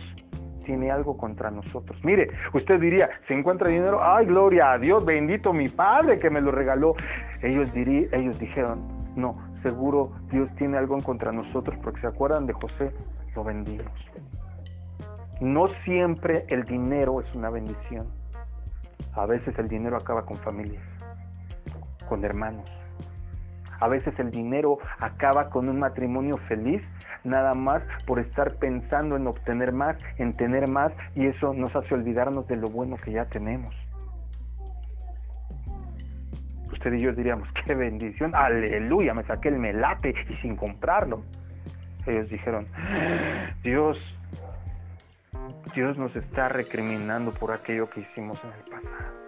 [0.64, 1.98] tiene algo contra nosotros.
[2.04, 6.40] Mire, usted diría, se encuentra dinero, ay, gloria a Dios, bendito mi Padre que me
[6.40, 6.94] lo regaló.
[7.42, 8.82] Ellos, dirí, ellos dijeron,
[9.16, 12.92] no, seguro Dios tiene algo contra nosotros, porque se acuerdan de José,
[13.34, 13.92] lo vendimos.
[15.40, 18.06] No siempre el dinero es una bendición.
[19.14, 20.82] A veces el dinero acaba con familias,
[22.08, 22.83] con hermanos.
[23.80, 26.82] A veces el dinero acaba con un matrimonio feliz
[27.24, 31.94] nada más por estar pensando en obtener más, en tener más, y eso nos hace
[31.94, 33.74] olvidarnos de lo bueno que ya tenemos.
[36.70, 41.22] Usted y yo diríamos, qué bendición, aleluya, me saqué el melate y sin comprarlo.
[42.06, 42.66] Ellos dijeron,
[43.62, 43.98] Dios,
[45.74, 49.23] Dios nos está recriminando por aquello que hicimos en el pasado.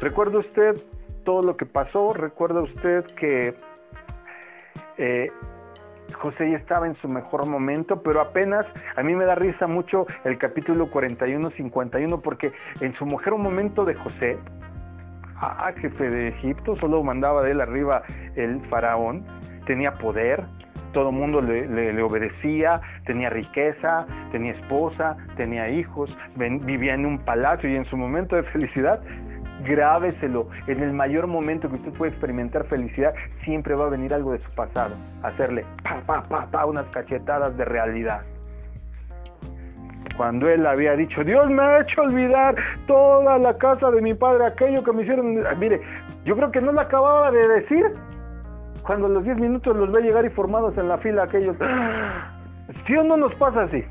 [0.00, 0.76] ¿Recuerda usted
[1.24, 2.12] todo lo que pasó.
[2.12, 3.54] Recuerda usted que
[4.98, 5.30] eh,
[6.14, 10.06] José ya estaba en su mejor momento, pero apenas a mí me da risa mucho
[10.24, 14.38] el capítulo 41-51 porque en su mejor momento de José,
[15.76, 18.02] jefe de Egipto, solo mandaba de él arriba
[18.36, 19.24] el faraón,
[19.66, 20.44] tenía poder,
[20.92, 27.76] todo mundo le, obedecía, tenía riqueza, tenía esposa, tenía hijos, vivía en un palacio y
[27.76, 29.00] en su momento de felicidad
[29.64, 30.48] grábeselo.
[30.66, 34.38] En el mayor momento que usted puede experimentar felicidad, siempre va a venir algo de
[34.38, 34.94] su pasado.
[35.22, 38.22] Hacerle pa, pa, pa, pa, unas cachetadas de realidad.
[40.16, 42.54] Cuando él había dicho, Dios me ha hecho olvidar
[42.86, 45.42] toda la casa de mi padre, aquello que me hicieron.
[45.58, 45.80] Mire,
[46.24, 47.86] yo creo que no lo acababa de decir.
[48.82, 51.56] Cuando a los 10 minutos los ve llegar y formados en la fila aquellos.
[52.86, 53.84] ¿Sí o no nos pasa así?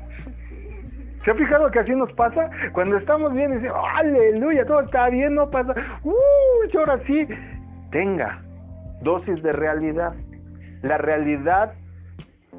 [1.24, 2.50] ¿Se ha fijado que así nos pasa?
[2.72, 5.74] Cuando estamos bien decimos, aleluya, todo está bien, no pasa.
[6.02, 6.78] ¡Uh!
[6.78, 7.28] ahora sí.
[7.90, 8.40] Tenga
[9.02, 10.14] dosis de realidad.
[10.82, 11.74] La realidad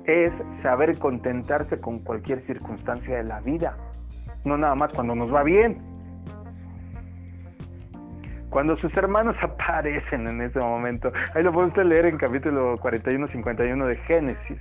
[0.05, 3.75] es saber contentarse con cualquier circunstancia de la vida.
[4.45, 5.81] No nada más cuando nos va bien.
[8.51, 11.11] Cuando sus hermanos aparecen en ese momento.
[11.33, 14.57] Ahí lo puede usted leer en capítulo 41-51 de Génesis.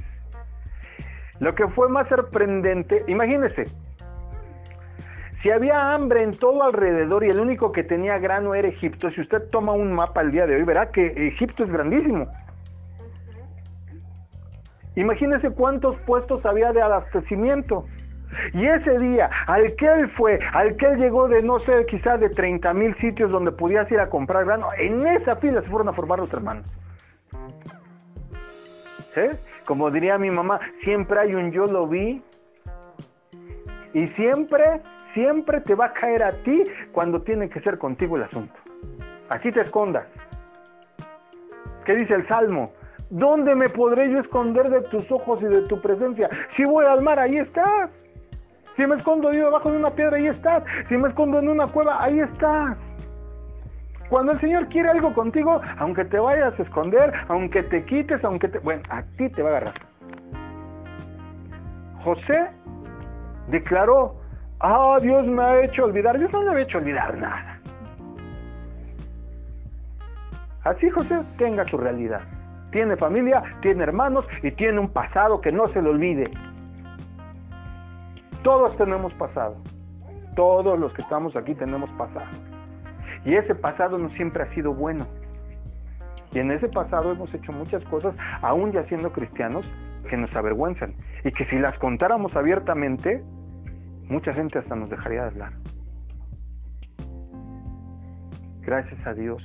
[1.40, 3.64] Lo que fue más sorprendente, imagínese,
[5.42, 9.22] si había hambre en todo alrededor y el único que tenía grano era Egipto, si
[9.22, 12.28] usted toma un mapa el día de hoy, verá que Egipto es grandísimo.
[14.96, 17.86] Imagínese cuántos puestos había de abastecimiento.
[18.52, 22.20] Y ese día, al que él fue, al que él llegó de no sé, quizás
[22.20, 25.88] de 30 mil sitios donde podías ir a comprar grano, en esa fila se fueron
[25.88, 26.66] a formar los hermanos.
[29.14, 29.22] ¿Sí?
[29.70, 32.20] Como diría mi mamá, siempre hay un yo lo vi.
[33.94, 34.80] Y siempre
[35.14, 38.52] siempre te va a caer a ti cuando tiene que ser contigo el asunto.
[39.28, 40.08] Así te escondas.
[41.84, 42.72] ¿Qué dice el Salmo?
[43.10, 46.28] ¿Dónde me podré yo esconder de tus ojos y de tu presencia?
[46.56, 47.90] Si voy al mar, ahí estás.
[48.74, 50.64] Si me escondo yo debajo de una piedra, ahí estás.
[50.88, 52.76] Si me escondo en una cueva, ahí estás.
[54.10, 58.48] Cuando el Señor quiere algo contigo, aunque te vayas a esconder, aunque te quites, aunque
[58.48, 58.58] te...
[58.58, 59.74] Bueno, a ti te va a agarrar.
[62.02, 62.50] José
[63.48, 64.20] declaró
[64.60, 66.18] Ah, Dios me ha hecho olvidar.
[66.18, 67.58] Dios no me ha hecho olvidar nada.
[70.64, 72.20] Así José tenga su realidad.
[72.70, 76.30] Tiene familia, tiene hermanos y tiene un pasado que no se le olvide.
[78.42, 79.56] Todos tenemos pasado.
[80.36, 82.49] Todos los que estamos aquí tenemos pasado.
[83.24, 85.06] Y ese pasado no siempre ha sido bueno.
[86.32, 89.64] Y en ese pasado hemos hecho muchas cosas, aún ya siendo cristianos,
[90.08, 90.94] que nos avergüenzan.
[91.24, 93.22] Y que si las contáramos abiertamente,
[94.08, 95.52] mucha gente hasta nos dejaría de hablar.
[98.70, 99.42] gracias a Dios,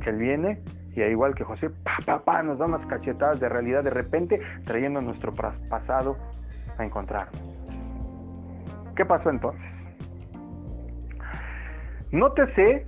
[0.00, 0.62] que Él viene
[0.94, 1.70] y igual que José,
[2.06, 6.16] pa, pa, nos da unas cachetadas de realidad de repente, trayendo nuestro pasado
[6.76, 7.40] a encontrarnos.
[8.96, 9.77] ¿Qué pasó entonces?
[12.10, 12.86] Nótese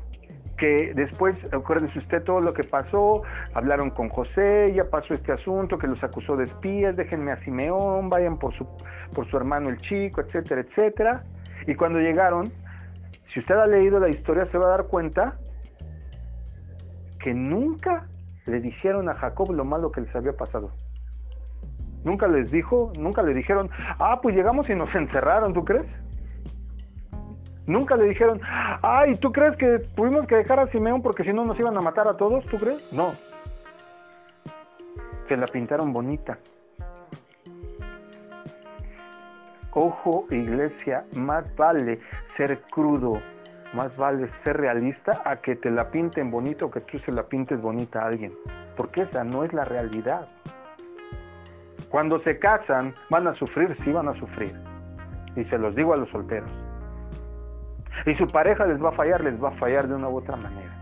[0.61, 3.23] que después, acuérdese usted todo lo que pasó,
[3.55, 8.11] hablaron con José, ya pasó este asunto, que los acusó de espías, déjenme a Simeón,
[8.11, 8.67] vayan por su,
[9.15, 11.25] por su hermano el chico, etcétera, etcétera.
[11.67, 12.53] Y cuando llegaron,
[13.33, 15.39] si usted ha leído la historia, se va a dar cuenta
[17.21, 18.07] que nunca
[18.47, 20.73] le dijeron a Jacob lo malo que les había pasado.
[22.05, 25.87] Nunca les dijo, nunca le dijeron, ah, pues llegamos y nos encerraron, ¿tú crees?
[27.71, 28.41] Nunca le dijeron,
[28.83, 31.81] ay, ¿tú crees que tuvimos que dejar a Simeón porque si no nos iban a
[31.81, 32.45] matar a todos?
[32.47, 32.93] ¿Tú crees?
[32.93, 33.13] No.
[35.29, 36.37] Se la pintaron bonita.
[39.71, 42.01] Ojo, iglesia, más vale
[42.37, 43.23] ser crudo,
[43.73, 47.23] más vale ser realista a que te la pinten bonito o que tú se la
[47.23, 48.33] pintes bonita a alguien.
[48.77, 50.27] Porque esa no es la realidad.
[51.89, 54.57] Cuando se casan, van a sufrir, sí van a sufrir.
[55.37, 56.51] Y se los digo a los solteros.
[58.07, 60.37] Y su pareja les va a fallar, les va a fallar de una u otra
[60.37, 60.81] manera.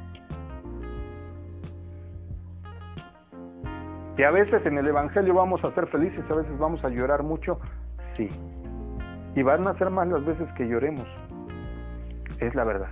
[4.16, 7.22] Y a veces en el Evangelio vamos a ser felices, a veces vamos a llorar
[7.22, 7.60] mucho,
[8.16, 8.28] sí.
[9.36, 11.06] Y van a ser más las veces que lloremos.
[12.40, 12.90] Es la verdad.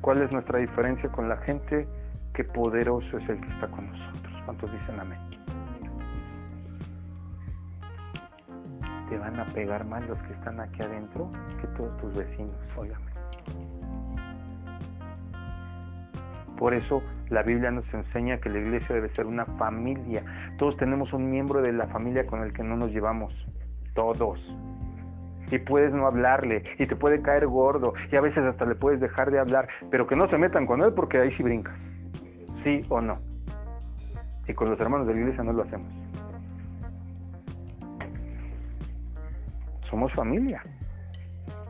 [0.00, 1.86] ¿Cuál es nuestra diferencia con la gente?
[2.34, 4.34] Qué poderoso es el que está con nosotros.
[4.44, 5.31] ¿Cuántos dicen amén?
[9.12, 13.04] Te van a pegar más los que están aquí adentro que todos tus vecinos, óigame.
[16.56, 20.24] Por eso la Biblia nos enseña que la iglesia debe ser una familia.
[20.56, 23.34] Todos tenemos un miembro de la familia con el que no nos llevamos.
[23.94, 24.40] Todos.
[25.50, 28.98] Y puedes no hablarle, y te puede caer gordo, y a veces hasta le puedes
[28.98, 31.76] dejar de hablar, pero que no se metan con él porque ahí sí brincas.
[32.64, 33.18] Sí o no.
[34.48, 36.01] Y con los hermanos de la iglesia no lo hacemos.
[39.92, 40.62] Somos familia,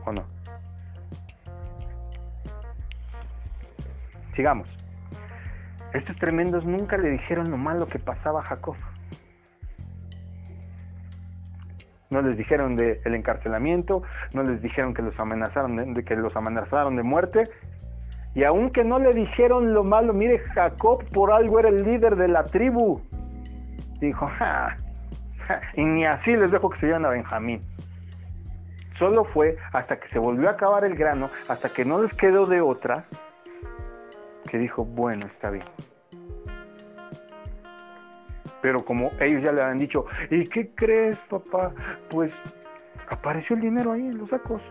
[0.05, 0.23] ¿o no?
[4.33, 4.65] Sigamos.
[5.93, 8.77] Estos tremendos nunca le dijeron lo malo que pasaba a Jacob.
[12.09, 16.33] No les dijeron del el encarcelamiento, no les dijeron que los amenazaron de, que los
[16.33, 17.43] amenazaron de muerte.
[18.35, 22.29] Y aunque no le dijeron lo malo, mire, Jacob por algo era el líder de
[22.29, 23.01] la tribu.
[23.99, 24.29] Dijo,
[25.75, 27.61] y ni así les dejo que se lleven a Benjamín.
[29.03, 32.45] Solo fue hasta que se volvió a acabar el grano, hasta que no les quedó
[32.45, 33.03] de otra,
[34.49, 35.65] que dijo, bueno, está bien.
[38.61, 41.73] Pero como ellos ya le habían dicho, ¿y qué crees, papá?
[42.09, 42.31] Pues
[43.09, 44.61] apareció el dinero ahí en los sacos.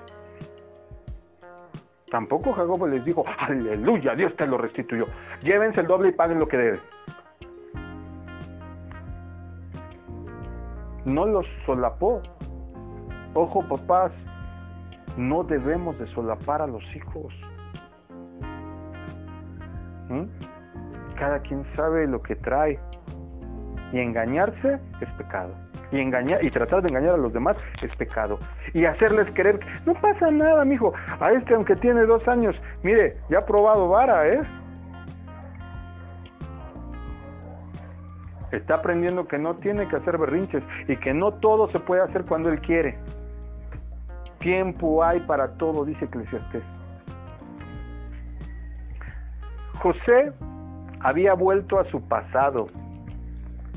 [2.11, 5.09] Tampoco Jacob les dijo, aleluya, Dios te lo restituyó.
[5.42, 6.81] Llévense el doble y paguen lo que deben.
[11.05, 12.23] No los solapó,
[13.35, 14.12] Ojo papás,
[15.16, 17.33] no debemos de solapar a los hijos.
[20.09, 20.25] ¿Mm?
[21.18, 22.79] Cada quien sabe lo que trae.
[23.92, 25.55] Y engañarse es pecado.
[25.90, 28.38] Y, engañar, y tratar de engañar a los demás es pecado.
[28.73, 30.92] Y hacerles creer, no pasa nada, mijo.
[31.21, 34.42] A este, aunque tiene dos años, mire, ya ha probado vara, ¿eh?
[38.51, 42.25] Está aprendiendo que no tiene que hacer berrinches y que no todo se puede hacer
[42.25, 42.99] cuando él quiere.
[44.42, 46.64] Tiempo hay para todo, dice Eclesiastés.
[49.78, 50.33] José
[51.00, 52.68] había vuelto a su pasado.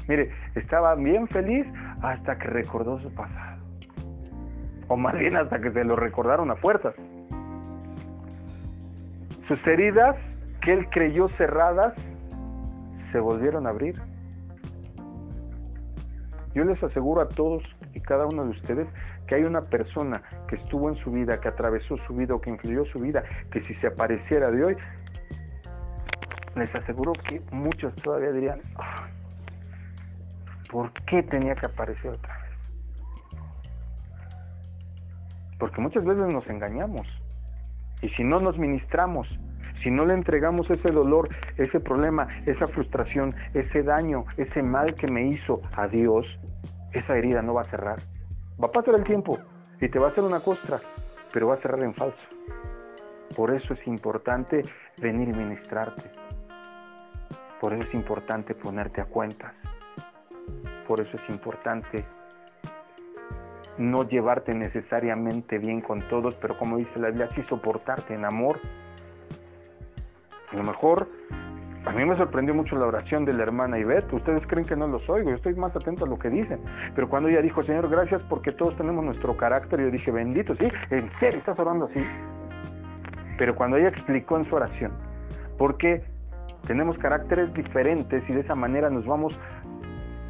[0.08, 1.68] Mire, estaba bien feliz
[2.02, 3.64] hasta que recordó su pasado.
[4.88, 6.96] O más bien hasta que se lo recordaron a fuerzas.
[9.48, 10.16] Sus heridas,
[10.62, 11.94] que él creyó cerradas,
[13.12, 14.02] se volvieron a abrir.
[16.56, 18.88] Yo les aseguro a todos y cada uno de ustedes
[19.28, 22.50] que hay una persona que estuvo en su vida, que atravesó su vida o que
[22.50, 24.78] influyó su vida, que si se apareciera de hoy,
[26.56, 28.62] les aseguro que muchos todavía dirían,
[30.72, 32.46] ¿por qué tenía que aparecer otra vez?
[35.60, 37.08] Porque muchas veces nos engañamos.
[38.02, 39.28] Y si no nos ministramos,
[39.84, 45.08] si no le entregamos ese dolor, ese problema, esa frustración, ese daño, ese mal que
[45.08, 46.26] me hizo a Dios,
[46.94, 48.00] esa herida no va a cerrar.
[48.62, 49.38] Va a pasar el tiempo
[49.82, 50.80] y te va a hacer una costra,
[51.34, 52.18] pero va a cerrar en falso.
[53.36, 54.64] Por eso es importante
[54.98, 56.10] venir y ministrarte.
[57.60, 59.54] Por eso es importante ponerte a cuentas.
[60.88, 62.06] Por eso es importante
[63.78, 68.58] no llevarte necesariamente bien con todos, pero como dice la Biblia, sí soportarte en amor.
[70.52, 71.10] A lo mejor
[71.86, 74.12] a mí me sorprendió mucho la oración de la hermana Ivette.
[74.12, 76.60] Ustedes creen que no los oigo, yo estoy más atento a lo que dicen.
[76.96, 80.68] Pero cuando ella dijo, Señor, gracias porque todos tenemos nuestro carácter, yo dije, bendito, sí,
[80.90, 82.04] en serio, estás orando así.
[83.38, 84.94] Pero cuando ella explicó en su oración,
[85.58, 86.04] porque
[86.66, 89.40] tenemos caracteres diferentes y de esa manera nos vamos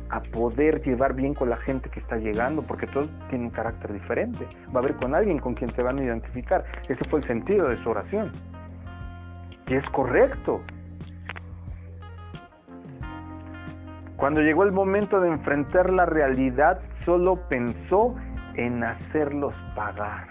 [0.10, 3.94] a poder llevar bien con la gente que está llegando, porque todos tienen un carácter
[3.94, 4.46] diferente.
[4.74, 6.66] Va a haber con alguien con quien te van a identificar.
[6.88, 8.32] Ese fue el sentido de su oración.
[9.68, 10.62] Y es correcto.
[14.18, 18.16] Cuando llegó el momento de enfrentar la realidad, solo pensó
[18.56, 20.30] en hacerlos pagar.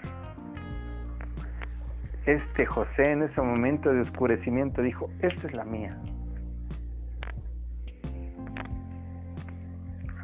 [2.25, 5.95] Este José en ese momento de oscurecimiento dijo, esta es la mía.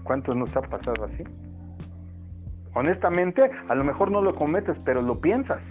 [0.03, 1.23] ¿Cuántos nos ha pasado así?
[2.73, 5.61] Honestamente, a lo mejor no lo cometes, pero lo piensas.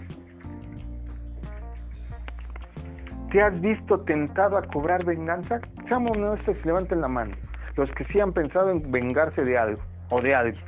[3.31, 5.59] ¿Te has visto tentado a cobrar venganza?
[5.89, 7.35] Seamos honestos, levanten la mano
[7.75, 10.63] los que sí han pensado en vengarse de algo o de alguien.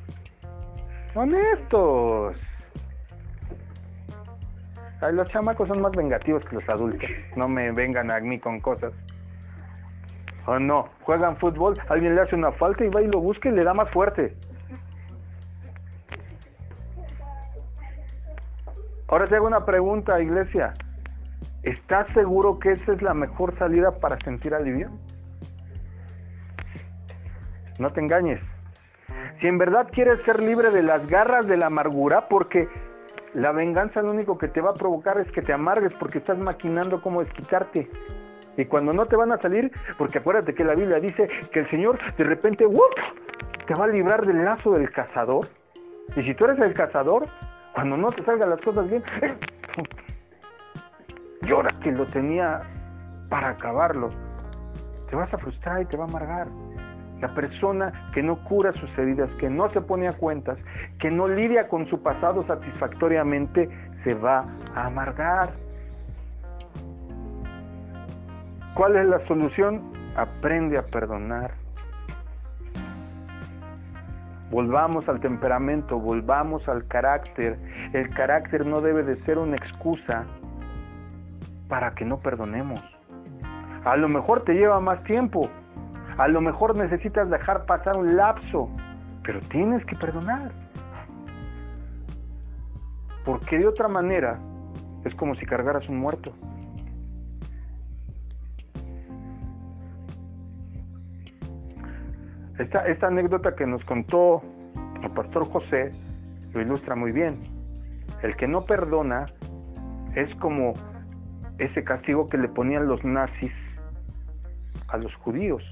[1.15, 2.35] Honestos.
[5.11, 7.09] los chamacos son más vengativos que los adultos.
[7.35, 8.93] No me vengan a mí con cosas.
[10.45, 13.53] O no, juegan fútbol, alguien le hace una falta y va y lo busca y
[13.53, 14.35] le da más fuerte.
[19.07, 20.73] Ahora te hago una pregunta, iglesia.
[21.61, 24.89] ¿Estás seguro que esa es la mejor salida para sentir alivio?
[27.83, 28.41] No te engañes.
[29.39, 32.67] Si en verdad quieres ser libre de las garras de la amargura, porque
[33.33, 36.37] la venganza lo único que te va a provocar es que te amargues porque estás
[36.37, 37.89] maquinando cómo desquitarte.
[38.55, 41.69] Y cuando no te van a salir, porque acuérdate que la Biblia dice que el
[41.69, 42.65] Señor de repente
[43.67, 45.47] te va a librar del lazo del cazador.
[46.15, 47.27] Y si tú eres el cazador,
[47.73, 49.03] cuando no te salgan las cosas bien,
[51.41, 52.61] llora que lo tenía
[53.29, 54.09] para acabarlo.
[55.09, 56.47] Te vas a frustrar y te va a amargar.
[57.23, 60.57] La persona que no cura sus heridas, que no se pone a cuentas,
[60.99, 63.69] que no lidia con su pasado satisfactoriamente,
[64.03, 64.43] se va
[64.75, 65.53] a amargar.
[68.73, 69.93] ¿Cuál es la solución?
[70.17, 71.51] Aprende a perdonar.
[74.51, 77.57] Volvamos al temperamento, volvamos al carácter.
[77.93, 80.25] El carácter no debe de ser una excusa
[81.69, 82.83] para que no perdonemos.
[83.85, 85.49] A lo mejor te lleva más tiempo,
[86.17, 88.69] a lo mejor necesitas dejar pasar un lapso,
[89.23, 90.51] pero tienes que perdonar.
[93.25, 94.39] Porque de otra manera
[95.05, 96.33] es como si cargaras un muerto.
[102.59, 104.43] Esta, anécdota que nos contó
[105.01, 105.91] el pastor José
[106.53, 107.39] lo ilustra muy bien.
[108.21, 109.25] El que no perdona
[110.15, 110.73] es como
[111.57, 113.51] ese castigo que le ponían los nazis
[114.87, 115.63] a los judíos.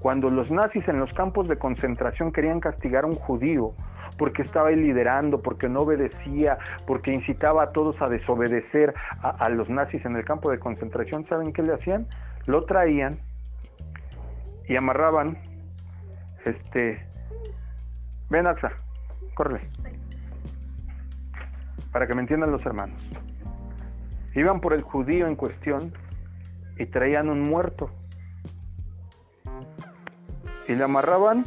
[0.00, 3.72] Cuando los nazis en los campos de concentración querían castigar a un judío
[4.18, 10.04] porque estaba liderando, porque no obedecía, porque incitaba a todos a desobedecer a, los nazis
[10.04, 12.06] en el campo de concentración, ¿saben qué le hacían?
[12.46, 13.18] Lo traían
[14.68, 15.38] y amarraban,
[16.44, 17.04] este,
[18.30, 18.72] ven Axa,
[19.34, 19.60] corre,
[21.92, 23.00] para que me entiendan los hermanos.
[24.34, 25.92] Iban por el judío en cuestión
[26.78, 27.90] y traían un muerto
[30.68, 31.44] y le amarraban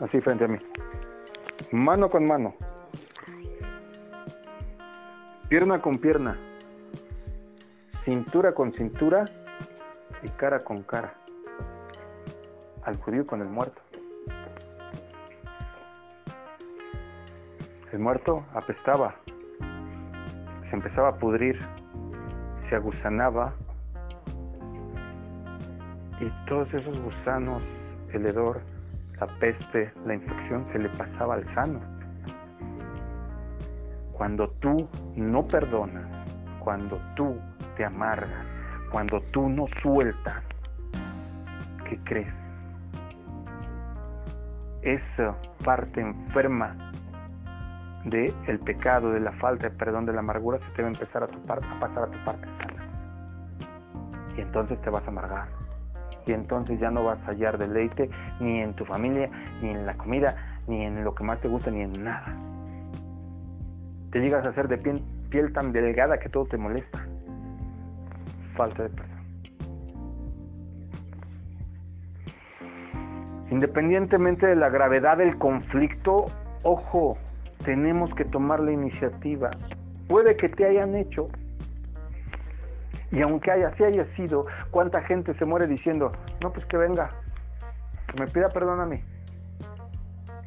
[0.00, 0.58] así frente a mí,
[1.72, 2.54] mano con mano,
[5.48, 6.38] pierna con pierna,
[8.04, 9.24] cintura con cintura
[10.22, 11.14] y cara con cara,
[12.84, 13.82] al judío con el muerto.
[17.92, 19.14] El muerto apestaba,
[20.68, 21.58] se empezaba a pudrir,
[22.68, 23.54] se agusanaba
[26.20, 27.62] y todos esos gusanos
[28.12, 28.60] el hedor,
[29.20, 31.80] la peste, la infección se le pasaba al sano.
[34.12, 36.06] Cuando tú no perdonas,
[36.60, 37.36] cuando tú
[37.76, 38.46] te amargas,
[38.90, 40.42] cuando tú no sueltas,
[41.88, 42.32] ¿qué crees?
[44.82, 45.34] Esa
[45.64, 46.74] parte enferma
[48.04, 50.92] del el pecado, de la falta de perdón, de la amargura, se te va a
[50.92, 52.84] empezar a, a pasar a tu parte sana.
[54.36, 55.57] Y entonces te vas a amargar
[56.28, 59.30] y entonces ya no vas a hallar deleite ni en tu familia,
[59.62, 62.36] ni en la comida, ni en lo que más te gusta, ni en nada.
[64.12, 67.04] Te llegas a hacer de piel, piel tan delgada que todo te molesta.
[68.54, 69.18] Falta de perdón.
[73.50, 76.26] Independientemente de la gravedad del conflicto,
[76.62, 77.16] ojo,
[77.64, 79.50] tenemos que tomar la iniciativa.
[80.06, 81.28] Puede que te hayan hecho,
[83.10, 87.08] y aunque haya, así haya sido, ¿cuánta gente se muere diciendo, no, pues que venga,
[88.06, 89.02] que me pida perdón a mí?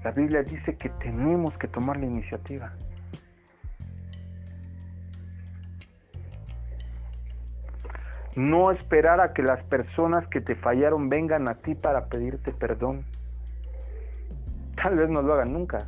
[0.03, 2.73] La Biblia dice que tenemos que tomar la iniciativa.
[8.35, 13.05] No esperar a que las personas que te fallaron vengan a ti para pedirte perdón.
[14.81, 15.87] Tal vez no lo hagan nunca.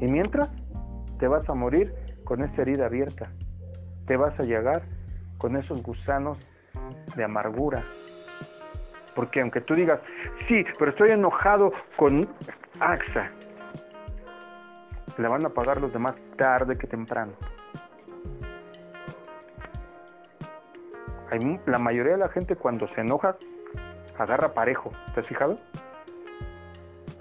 [0.00, 0.50] Y mientras,
[1.18, 1.94] te vas a morir
[2.24, 3.30] con esa herida abierta.
[4.06, 4.82] Te vas a llegar
[5.42, 6.38] con esos gusanos
[7.16, 7.82] de amargura.
[9.16, 9.98] Porque aunque tú digas,
[10.46, 12.28] sí, pero estoy enojado con
[12.78, 13.28] AXA,
[15.18, 17.32] le van a pagar los demás tarde que temprano.
[21.66, 23.36] La mayoría de la gente cuando se enoja
[24.18, 24.92] agarra parejo.
[25.14, 25.56] ¿Te has fijado?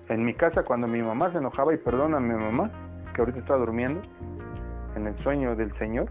[0.09, 2.69] En mi casa cuando mi mamá se enojaba y perdona a mi mamá,
[3.15, 4.01] que ahorita está durmiendo
[4.95, 6.09] en el sueño del Señor,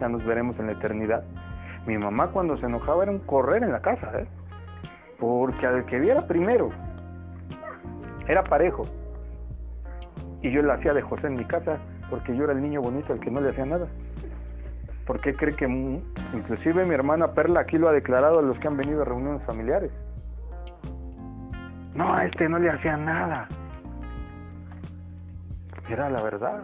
[0.00, 1.24] ya nos veremos en la eternidad.
[1.86, 4.26] Mi mamá cuando se enojaba era un correr en la casa, ¿eh?
[5.18, 6.70] porque al que viera primero
[8.26, 8.84] era parejo.
[10.42, 11.78] Y yo la hacía de José en mi casa
[12.10, 13.86] porque yo era el niño bonito al que no le hacía nada.
[15.06, 15.66] ¿Por qué cree que
[16.34, 19.42] inclusive mi hermana Perla aquí lo ha declarado a los que han venido a reuniones
[19.44, 19.90] familiares?
[21.94, 23.48] No, a este no le hacía nada.
[25.88, 26.62] Era la verdad.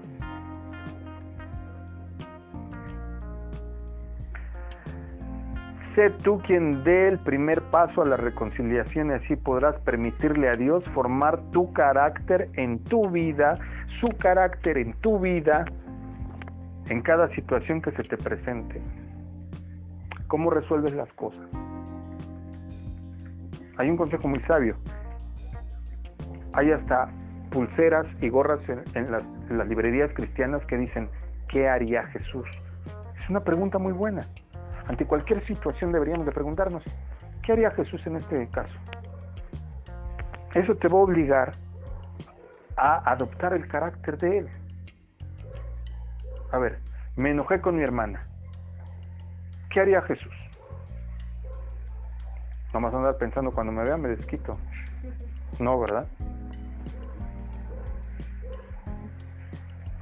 [5.94, 10.56] Sé tú quien dé el primer paso a la reconciliación y así podrás permitirle a
[10.56, 13.58] Dios formar tu carácter en tu vida,
[14.00, 15.64] su carácter en tu vida,
[16.88, 18.82] en cada situación que se te presente.
[20.26, 21.46] ¿Cómo resuelves las cosas?
[23.76, 24.76] Hay un consejo muy sabio.
[26.54, 27.08] Hay hasta
[27.52, 31.08] pulseras y gorras en, las, en las librerías cristianas que dicen,
[31.48, 32.46] ¿qué haría Jesús?
[33.22, 34.26] Es una pregunta muy buena.
[34.86, 36.82] Ante cualquier situación deberíamos de preguntarnos,
[37.42, 38.74] ¿qué haría Jesús en este caso?
[40.54, 41.52] Eso te va a obligar
[42.76, 44.48] a adoptar el carácter de Él.
[46.52, 46.78] A ver,
[47.16, 48.26] me enojé con mi hermana.
[49.70, 50.32] ¿Qué haría Jesús?
[52.74, 54.58] A andar pensando cuando me vea me desquito.
[55.60, 56.06] No, ¿verdad?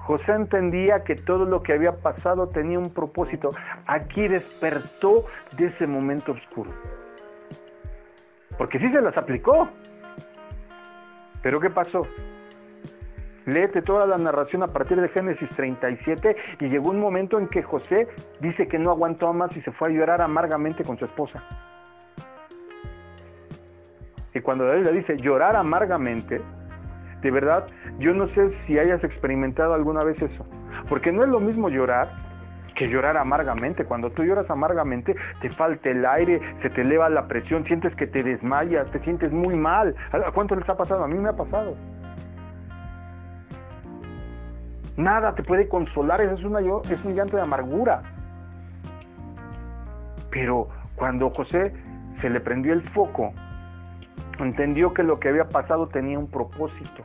[0.06, 3.52] José entendía que todo lo que había pasado tenía un propósito.
[3.86, 5.26] Aquí despertó
[5.56, 6.70] de ese momento oscuro.
[8.58, 9.68] Porque sí se las aplicó.
[11.42, 12.06] Pero ¿qué pasó?
[13.46, 17.62] Léete toda la narración a partir de Génesis 37 y llegó un momento en que
[17.62, 18.08] José
[18.40, 21.42] dice que no aguantó más y se fue a llorar amargamente con su esposa.
[24.34, 26.40] Y cuando David le dice llorar amargamente,
[27.22, 27.66] de verdad,
[27.98, 30.44] yo no sé si hayas experimentado alguna vez eso.
[30.88, 32.10] Porque no es lo mismo llorar
[32.74, 33.84] que llorar amargamente.
[33.84, 38.06] Cuando tú lloras amargamente, te falta el aire, se te eleva la presión, sientes que
[38.06, 39.94] te desmayas, te sientes muy mal.
[40.10, 41.04] ¿A cuánto les ha pasado?
[41.04, 41.76] A mí me ha pasado.
[44.96, 48.02] Nada te puede consolar, eso es, una, es un llanto de amargura.
[50.30, 51.72] Pero cuando José
[52.20, 53.32] se le prendió el foco,
[54.38, 57.04] entendió que lo que había pasado tenía un propósito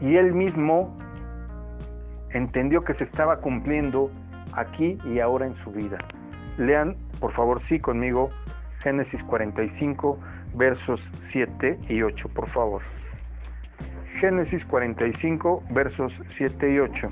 [0.00, 0.96] y él mismo
[2.30, 4.10] entendió que se estaba cumpliendo
[4.52, 5.98] aquí y ahora en su vida.
[6.56, 8.30] Lean, por favor, sí conmigo,
[8.82, 10.18] Génesis 45,
[10.54, 11.00] versos
[11.32, 12.82] 7 y 8, por favor.
[14.20, 17.08] Génesis 45, versos 7 y 8.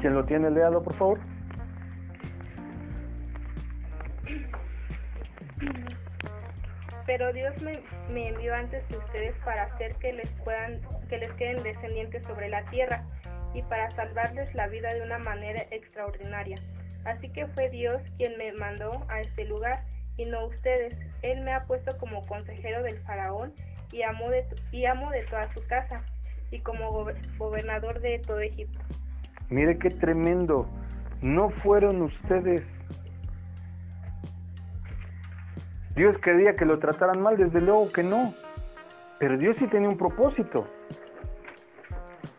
[0.00, 1.18] ¿Quién lo tiene leado, por favor?
[7.06, 11.62] Pero Dios me, envió antes de ustedes para hacer que les puedan, que les queden
[11.62, 13.02] descendientes sobre la tierra
[13.54, 16.56] y para salvarles la vida de una manera extraordinaria.
[17.04, 19.84] Así que fue Dios quien me mandó a este lugar
[20.18, 20.94] y no ustedes.
[21.22, 23.54] Él me ha puesto como consejero del faraón
[23.90, 26.02] y amo de, y amo de toda su casa
[26.50, 27.06] y como
[27.38, 28.78] gobernador de todo Egipto.
[29.48, 30.68] Mire qué tremendo.
[31.22, 32.62] No fueron ustedes
[35.98, 38.32] Dios quería que lo trataran mal, desde luego que no.
[39.18, 40.68] Pero Dios sí tenía un propósito.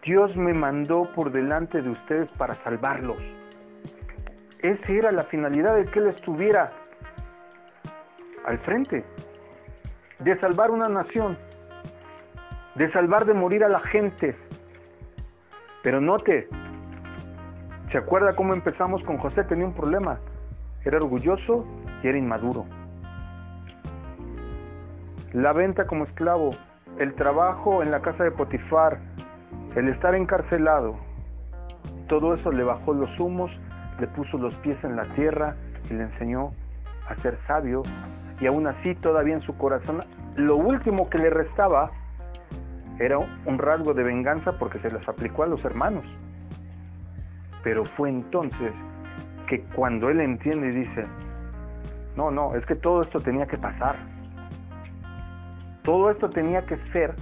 [0.02, 3.18] Dios me mandó por delante de ustedes para salvarlos.
[4.60, 6.72] Esa era la finalidad de que Él estuviera
[8.46, 9.04] al frente.
[10.20, 11.38] De salvar una nación.
[12.76, 14.38] De salvar de morir a la gente.
[15.84, 16.48] Pero note,
[17.92, 19.44] ¿se acuerda cómo empezamos con José?
[19.44, 20.18] Tenía un problema.
[20.86, 21.66] Era orgulloso
[22.02, 22.79] y era inmaduro.
[25.34, 26.52] La venta como esclavo,
[26.98, 29.00] el trabajo en la casa de Potifar,
[29.76, 30.98] el estar encarcelado,
[32.10, 33.52] todo eso le bajó los humos,
[34.00, 35.56] le puso los pies en la tierra
[35.90, 36.52] y le enseñó
[37.08, 37.84] a ser sabio.
[38.42, 40.04] Y aún así, todavía en su corazón,
[40.36, 41.92] lo último que le restaba
[42.98, 46.04] era un rasgo de venganza porque se las aplicó a los hermanos.
[47.64, 48.74] Pero fue entonces
[49.48, 51.06] que cuando él entiende y dice,
[52.16, 53.96] no, no, es que todo esto tenía que pasar.
[55.84, 57.16] Todo esto tenía que ser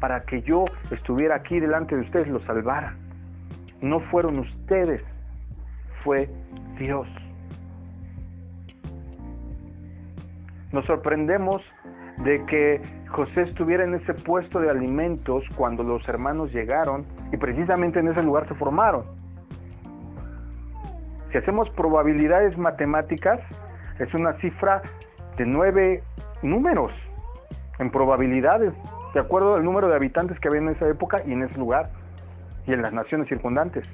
[0.00, 2.96] para que yo estuviera aquí delante de ustedes, lo salvara.
[3.80, 5.00] No fueron ustedes,
[6.02, 6.28] fue
[6.78, 7.06] Dios.
[10.72, 11.62] Nos sorprendemos
[12.24, 18.00] de que José estuviera en ese puesto de alimentos cuando los hermanos llegaron y precisamente
[18.00, 19.04] en ese lugar se formaron.
[21.30, 23.40] Si hacemos probabilidades matemáticas,
[23.98, 24.82] es una cifra
[25.36, 26.02] de nueve
[26.42, 26.92] números
[27.78, 28.72] en probabilidades,
[29.14, 31.90] de acuerdo al número de habitantes que había en esa época y en ese lugar
[32.66, 33.88] y en las naciones circundantes.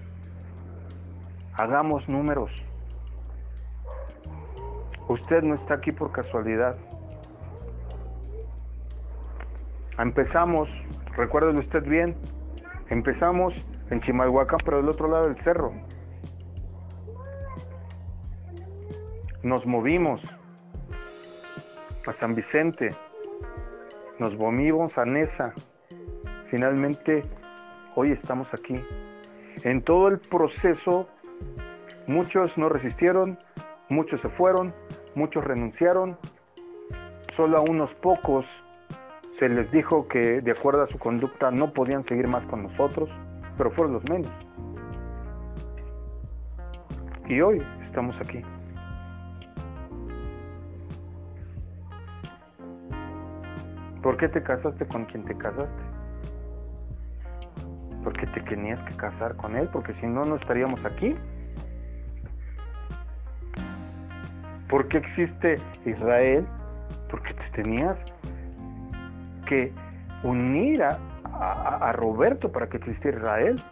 [1.55, 2.51] Hagamos números.
[5.09, 6.77] Usted no está aquí por casualidad.
[9.99, 10.69] Empezamos,
[11.17, 12.15] recuérdelo usted bien,
[12.89, 13.55] empezamos
[13.91, 15.73] en Chimalhuacán, pero del otro lado del cerro.
[19.43, 20.21] Nos movimos
[22.07, 22.91] a San Vicente,
[24.19, 25.55] nos movimos a Nesa.
[26.51, 27.23] Finalmente,
[27.95, 28.75] hoy estamos aquí.
[29.65, 31.09] En todo el proceso,
[32.07, 33.39] muchos no resistieron,
[33.89, 34.75] muchos se fueron,
[35.15, 36.17] muchos renunciaron,
[37.37, 38.45] solo a unos pocos
[39.39, 43.09] se les dijo que de acuerdo a su conducta no podían seguir más con nosotros,
[43.57, 44.31] pero fueron los menos.
[47.29, 48.43] Y hoy estamos aquí.
[54.09, 55.83] ¿Por qué te casaste con quien te casaste?
[58.03, 59.69] ¿Por qué te tenías que casar con él?
[59.71, 61.15] Porque si no, no estaríamos aquí.
[64.71, 66.47] ¿Por qué existe Israel?
[67.11, 67.99] Porque te tenías
[69.47, 69.75] que
[70.23, 73.63] unir a, Roberto para que existiera Israel.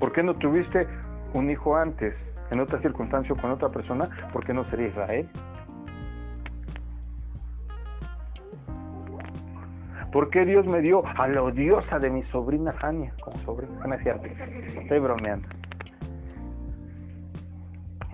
[0.00, 0.88] ¿Por qué no tuviste
[1.34, 2.16] un hijo antes,
[2.50, 4.08] en otra circunstancia con otra persona?
[4.32, 5.30] ¿Por qué no sería Israel?
[10.16, 12.74] ¿Por qué Dios me dio a la odiosa de mi sobrina
[13.20, 13.86] como sobrina?
[13.86, 14.26] No es cierto,
[14.80, 15.46] estoy bromeando.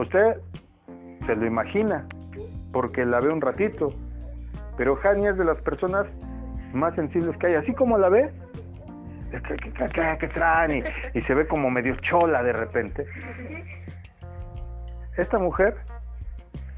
[0.01, 0.39] Usted
[1.25, 2.05] se lo imagina,
[2.73, 3.95] porque la ve un ratito,
[4.77, 6.09] pero Jania es de las personas
[6.73, 7.55] más sensibles que hay.
[7.55, 8.33] Así como la ve,
[10.19, 10.85] ¿qué, traen?
[11.15, 13.07] Y, se ve como medio chola de repente.
[15.17, 15.77] Esta mujer,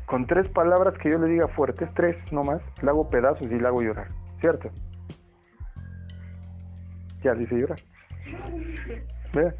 [0.05, 3.66] con tres palabras que yo le diga fuertes, tres nomás, le hago pedazos y le
[3.66, 4.09] hago llorar.
[4.43, 4.68] ¿Cierto?
[7.33, 7.81] Hice llorar.
[9.33, 9.53] ¿Ve?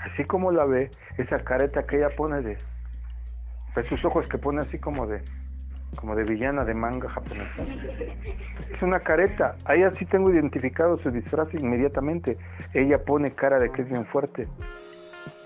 [0.00, 2.58] Así como la ve, esa careta que ella pone de
[3.72, 5.20] pues sus ojos que pone así como de
[5.96, 7.62] como de villana de manga japonesa.
[8.72, 9.56] Es una careta.
[9.64, 12.36] Ahí así tengo identificado su disfraz inmediatamente.
[12.72, 14.48] Ella pone cara de que es bien fuerte,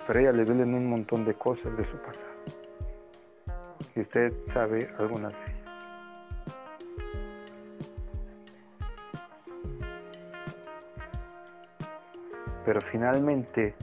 [0.07, 2.29] pero ella le duelen un montón de cosas de su pasado.
[3.95, 5.58] Y usted sabe algunas de
[12.69, 13.75] Pero finalmente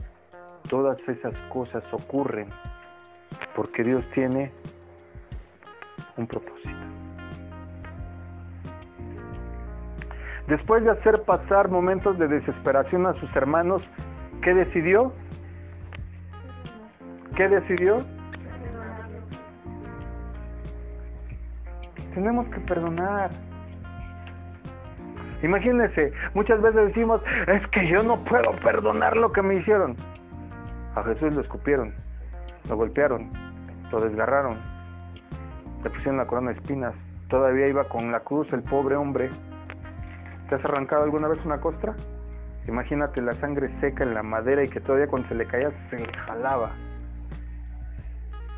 [0.70, 2.46] todas esas cosas ocurren
[3.56, 4.52] porque Dios tiene
[6.16, 6.70] un propósito.
[10.46, 13.82] Después de hacer pasar momentos de desesperación a sus hermanos,
[14.40, 15.12] ¿qué decidió?
[17.34, 18.04] ¿Qué decidió?
[22.14, 23.32] Tenemos que perdonar.
[25.46, 29.96] Imagínense, muchas veces decimos, es que yo no puedo perdonar lo que me hicieron.
[30.96, 31.94] A Jesús lo escupieron,
[32.68, 33.30] lo golpearon,
[33.92, 34.58] lo desgarraron,
[35.84, 36.94] le pusieron la corona de espinas,
[37.28, 39.30] todavía iba con la cruz el pobre hombre.
[40.48, 41.94] ¿Te has arrancado alguna vez una costra?
[42.66, 46.04] Imagínate la sangre seca en la madera y que todavía cuando se le caía se
[46.26, 46.72] jalaba.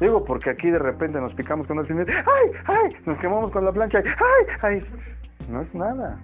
[0.00, 2.50] Digo, porque aquí de repente nos picamos con el cine, ¡ay!
[2.64, 2.96] ¡ay!
[3.04, 4.46] Nos quemamos con la plancha, ¡ay!
[4.62, 4.86] ¡ay!
[5.50, 6.18] No es nada.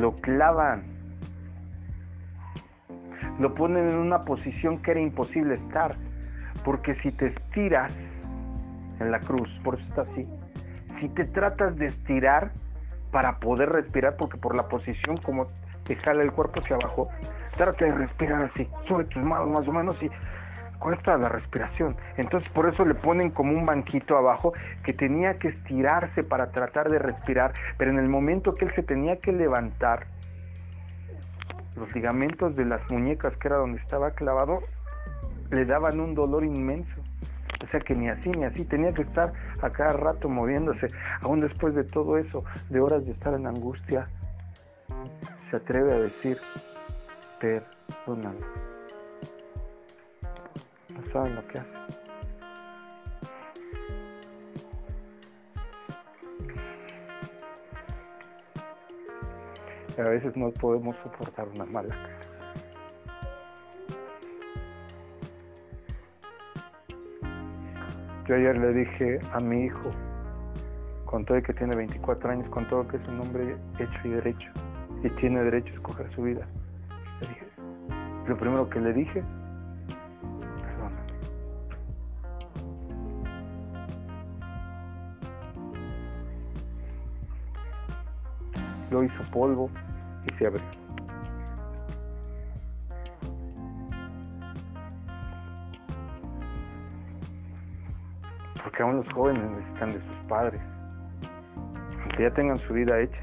[0.00, 0.82] Lo clavan.
[3.38, 5.94] Lo ponen en una posición que era imposible estar.
[6.64, 7.92] Porque si te estiras
[8.98, 10.26] en la cruz, por eso está así,
[11.00, 12.52] si te tratas de estirar
[13.10, 15.46] para poder respirar, porque por la posición como
[15.84, 17.08] te jala el cuerpo hacia abajo,
[17.56, 20.10] trata de respirar así, sube tus manos más o menos y
[20.80, 21.96] cuesta la respiración.
[22.16, 24.52] Entonces por eso le ponen como un banquito abajo
[24.82, 28.82] que tenía que estirarse para tratar de respirar, pero en el momento que él se
[28.82, 30.06] tenía que levantar,
[31.76, 34.60] los ligamentos de las muñecas, que era donde estaba clavado,
[35.50, 37.00] le daban un dolor inmenso.
[37.62, 40.88] O sea que ni así ni así, tenía que estar a cada rato moviéndose.
[41.20, 44.08] Aún después de todo eso, de horas de estar en angustia,
[45.50, 46.38] se atreve a decir,
[47.38, 48.69] perdóname.
[51.00, 51.70] No saben lo que hace.
[59.98, 62.18] a veces no podemos soportar una mala cara.
[68.26, 69.90] Yo ayer le dije a mi hijo,
[71.04, 74.50] con todo que tiene 24 años, con todo que es un hombre hecho y derecho,
[75.02, 76.46] y tiene derecho a escoger su vida,
[78.26, 79.22] lo primero que le dije,
[88.90, 89.70] Lo hizo polvo
[90.26, 90.64] y se abrió.
[98.62, 100.60] Porque aún los jóvenes necesitan de sus padres,
[102.02, 103.20] aunque ya tengan su vida hecha.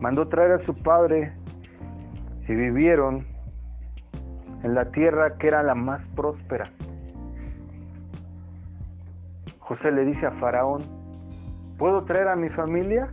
[0.00, 1.32] Mandó traer a su padre
[2.48, 3.26] y vivieron
[4.62, 6.70] en la tierra que era la más próspera.
[9.68, 10.80] José le dice a Faraón,
[11.76, 13.06] ¿puedo traer a mi familia?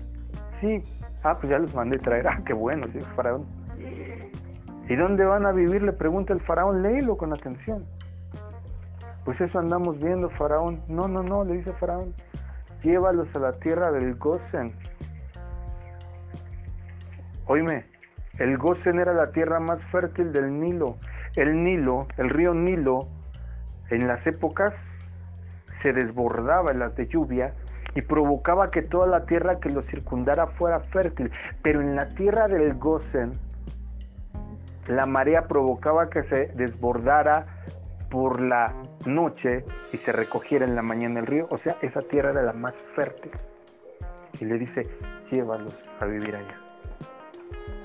[0.61, 0.81] Sí.
[1.21, 2.25] Ah, pues ya los mandé traer.
[2.29, 3.45] Ah, qué bueno, dice Faraón.
[4.87, 5.81] ¿Y dónde van a vivir?
[5.81, 7.85] Le pregunta el faraón, léelo con atención.
[9.25, 10.81] Pues eso andamos viendo, faraón.
[10.87, 12.13] No, no, no, le dice faraón.
[12.83, 14.73] Llévalos a la tierra del Gosen.
[17.47, 17.85] Oíme,
[18.37, 20.97] el Gosen era la tierra más fértil del Nilo.
[21.35, 23.07] El Nilo, el río Nilo,
[23.89, 24.73] en las épocas
[25.86, 27.53] se desbordaba en las de lluvia
[27.93, 31.31] y provocaba que toda la tierra que lo circundara fuera fértil.
[31.61, 33.33] Pero en la tierra del Gosen,
[34.88, 37.45] la marea provocaba que se desbordara
[38.09, 38.73] por la
[39.05, 39.63] noche
[39.93, 41.45] y se recogiera en la mañana el río.
[41.51, 43.31] O sea, esa tierra era la más fértil.
[44.39, 44.88] Y le dice,
[45.31, 46.59] llévalos a vivir allá,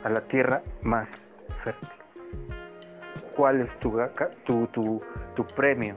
[0.04, 1.06] a la tierra más
[1.62, 1.90] fértil.
[3.36, 4.00] ¿Cuál es tu,
[4.46, 5.02] tu, tu,
[5.34, 5.96] tu premio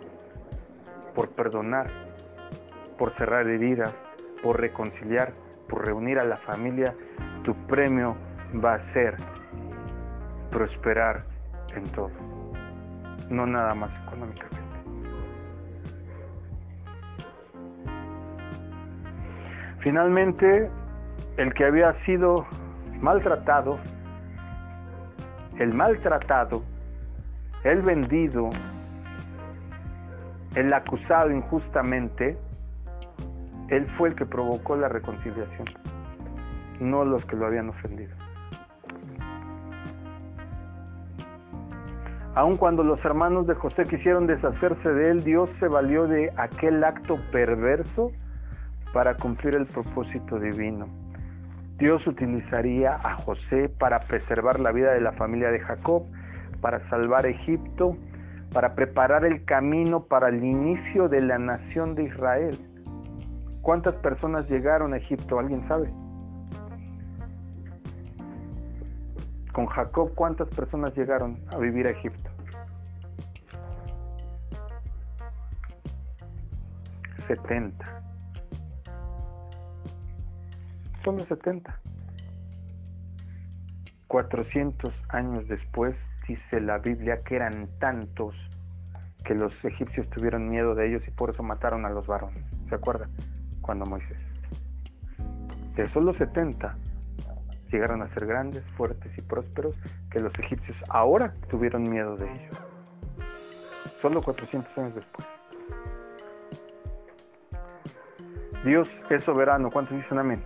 [1.15, 1.87] por perdonar,
[2.97, 3.93] por cerrar heridas,
[4.41, 5.33] por reconciliar,
[5.69, 6.93] por reunir a la familia?
[7.43, 8.15] Tu premio
[8.63, 9.17] va a ser
[10.51, 11.23] prosperar
[11.75, 12.11] en todo,
[13.29, 14.63] no nada más económicamente.
[19.79, 20.69] Finalmente,
[21.37, 22.45] el que había sido
[23.01, 23.79] maltratado,
[25.59, 26.63] el maltratado,
[27.63, 28.49] el vendido,
[30.55, 32.37] el acusado injustamente,
[33.69, 35.67] él fue el que provocó la reconciliación,
[36.79, 38.13] no los que lo habían ofendido.
[42.35, 46.83] Aun cuando los hermanos de José quisieron deshacerse de él, Dios se valió de aquel
[46.83, 48.11] acto perverso
[48.91, 50.87] para cumplir el propósito divino.
[51.77, 56.03] Dios utilizaría a José para preservar la vida de la familia de Jacob,
[56.61, 57.97] para salvar Egipto,
[58.53, 62.57] para preparar el camino para el inicio de la nación de Israel.
[63.61, 65.39] ¿Cuántas personas llegaron a Egipto?
[65.39, 65.91] ¿Alguien sabe?
[69.51, 72.29] Con Jacob, ¿cuántas personas llegaron a vivir a Egipto?
[77.27, 78.03] 70.
[81.03, 81.79] Solo 70.
[84.07, 85.95] 400 años después
[86.27, 88.35] dice la Biblia que eran tantos
[89.23, 92.43] que los egipcios tuvieron miedo de ellos y por eso mataron a los varones.
[92.69, 93.09] ¿Se acuerdan?
[93.61, 94.17] Cuando Moisés.
[95.75, 96.75] De solo 70
[97.71, 99.75] llegaron a ser grandes, fuertes y prósperos
[100.11, 102.57] que los egipcios ahora tuvieron miedo de ellos.
[104.01, 105.27] Solo 400 años después.
[108.63, 109.71] Dios es soberano.
[109.71, 110.43] ¿Cuántos dicen amén?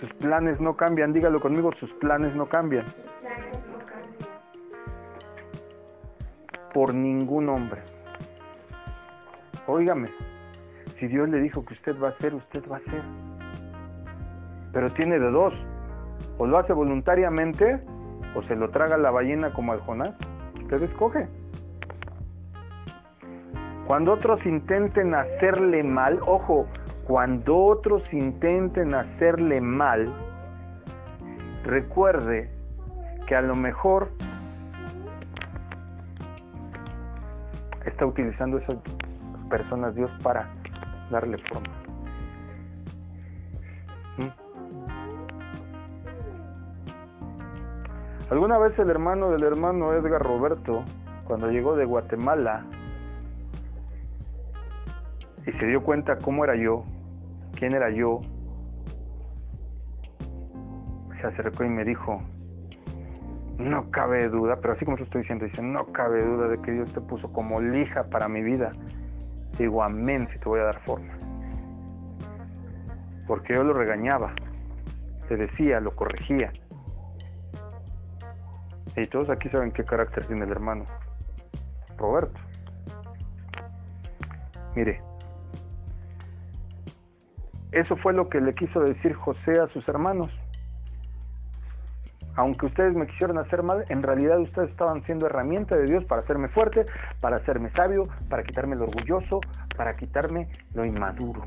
[0.00, 1.12] Sus planes no cambian.
[1.12, 2.86] Dígalo conmigo, sus planes no cambian.
[6.78, 7.80] Por ningún hombre.
[9.66, 10.10] Óigame,
[11.00, 13.02] si Dios le dijo que usted va a hacer, usted va a hacer.
[14.72, 15.52] Pero tiene de dos
[16.38, 17.80] o lo hace voluntariamente
[18.36, 20.14] o se lo traga la ballena como al Jonás.
[20.62, 21.26] Usted escoge.
[23.88, 26.68] Cuando otros intenten hacerle mal, ojo,
[27.08, 30.14] cuando otros intenten hacerle mal,
[31.64, 32.48] recuerde
[33.26, 34.10] que a lo mejor
[37.88, 38.76] está utilizando esas
[39.50, 40.48] personas Dios para
[41.10, 41.74] darle forma.
[44.18, 44.28] ¿Mm?
[48.30, 50.84] Alguna vez el hermano del hermano Edgar Roberto,
[51.26, 52.64] cuando llegó de Guatemala
[55.46, 56.84] y se dio cuenta cómo era yo,
[57.54, 58.20] quién era yo,
[61.20, 62.20] se acercó y me dijo,
[63.58, 66.70] no cabe duda, pero así como lo estoy diciendo, dice, no cabe duda de que
[66.70, 68.72] Dios te puso como lija para mi vida.
[69.58, 71.12] Digo, amén si te voy a dar forma.
[73.26, 74.32] Porque yo lo regañaba,
[75.28, 76.52] te decía, lo corregía.
[78.96, 80.84] Y todos aquí saben qué carácter tiene el hermano.
[81.96, 82.40] Roberto.
[84.76, 85.00] Mire,
[87.72, 90.30] eso fue lo que le quiso decir José a sus hermanos
[92.38, 96.22] aunque ustedes me quisieron hacer mal, en realidad ustedes estaban siendo herramienta de Dios para
[96.22, 96.86] hacerme fuerte,
[97.20, 99.40] para hacerme sabio, para quitarme lo orgulloso,
[99.76, 101.42] para quitarme lo inmaduro.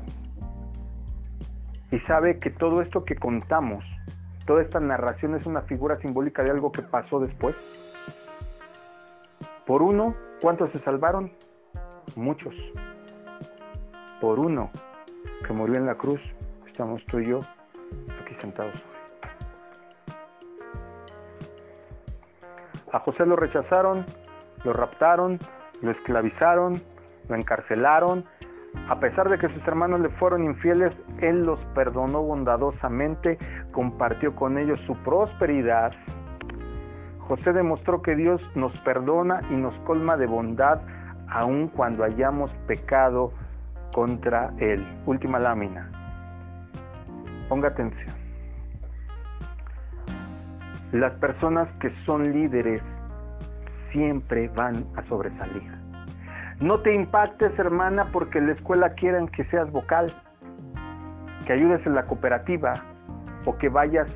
[1.90, 3.82] Y sabe que todo esto que contamos,
[4.44, 7.56] toda esta narración es una figura simbólica de algo que pasó después.
[9.64, 11.32] Por uno, ¿cuántos se salvaron?
[12.16, 12.54] Muchos.
[14.20, 14.70] Por uno
[15.46, 16.20] que murió en la cruz,
[16.66, 17.40] estamos tú y yo
[18.20, 18.74] aquí sentados.
[22.92, 24.04] A José lo rechazaron,
[24.64, 25.38] lo raptaron,
[25.80, 26.82] lo esclavizaron,
[27.28, 28.24] lo encarcelaron.
[28.88, 33.38] A pesar de que sus hermanos le fueron infieles, él los perdonó bondadosamente,
[33.72, 35.92] compartió con ellos su prosperidad.
[37.28, 40.80] José demostró que Dios nos perdona y nos colma de bondad
[41.28, 43.32] aun cuando hayamos pecado
[43.94, 44.86] contra Él.
[45.06, 45.90] Última lámina.
[47.48, 48.21] Ponga atención.
[50.92, 52.82] Las personas que son líderes
[53.92, 55.70] siempre van a sobresalir.
[56.60, 60.12] No te impactes, hermana, porque en la escuela quieran que seas vocal,
[61.46, 62.74] que ayudes en la cooperativa
[63.46, 64.06] o que vayas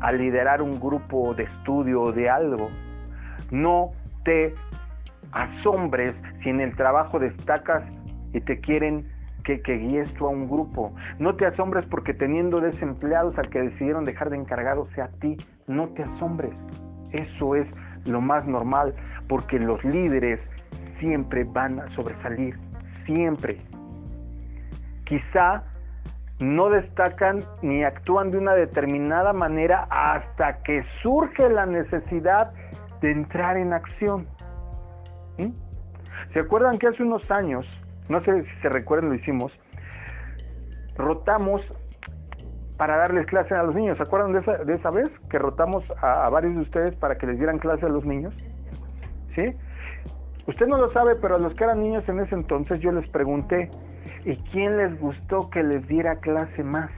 [0.00, 2.68] a liderar un grupo de estudio o de algo.
[3.52, 3.92] No
[4.24, 4.54] te
[5.32, 7.84] asombres si en el trabajo destacas
[8.32, 9.06] y te quieren
[9.42, 10.94] que, guíes tú a un grupo.
[11.18, 15.36] No te asombres porque teniendo desempleados al que decidieron dejar de encargado sea a ti.
[15.66, 16.52] No te asombres.
[17.12, 17.66] Eso es
[18.06, 18.94] lo más normal
[19.28, 20.40] porque los líderes
[20.98, 22.58] siempre van a sobresalir.
[23.06, 23.60] Siempre.
[25.04, 25.64] Quizá
[26.38, 32.52] no destacan ni actúan de una determinada manera hasta que surge la necesidad
[33.00, 34.26] de entrar en acción.
[35.38, 35.50] ¿Mm?
[36.32, 37.66] ¿Se acuerdan que hace unos años
[38.10, 39.52] no sé si se recuerdan, lo hicimos,
[40.96, 41.62] rotamos
[42.76, 43.96] para darles clase a los niños.
[43.98, 47.26] ¿Se acuerdan de esa, de esa vez que rotamos a, varios de ustedes para que
[47.26, 48.34] les dieran clase a los niños?
[49.36, 49.54] ¿Sí?
[50.46, 53.08] Usted no lo sabe, pero a los que eran niños en ese entonces yo les
[53.08, 53.70] pregunté,
[54.24, 56.90] ¿y quién les gustó que les diera clase más?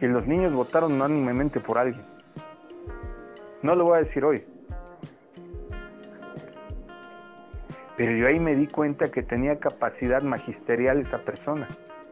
[0.00, 2.04] Y los niños votaron unánimemente por alguien.
[3.62, 4.44] No lo voy a decir hoy,
[7.96, 11.68] Pero yo ahí me di cuenta que tenía capacidad magisterial esa persona,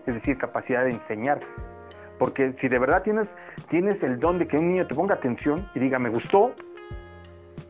[0.06, 1.40] es decir, capacidad de enseñar.
[2.18, 3.28] Porque si de verdad tienes,
[3.68, 6.52] tienes el don de que un niño te ponga atención y diga, me gustó,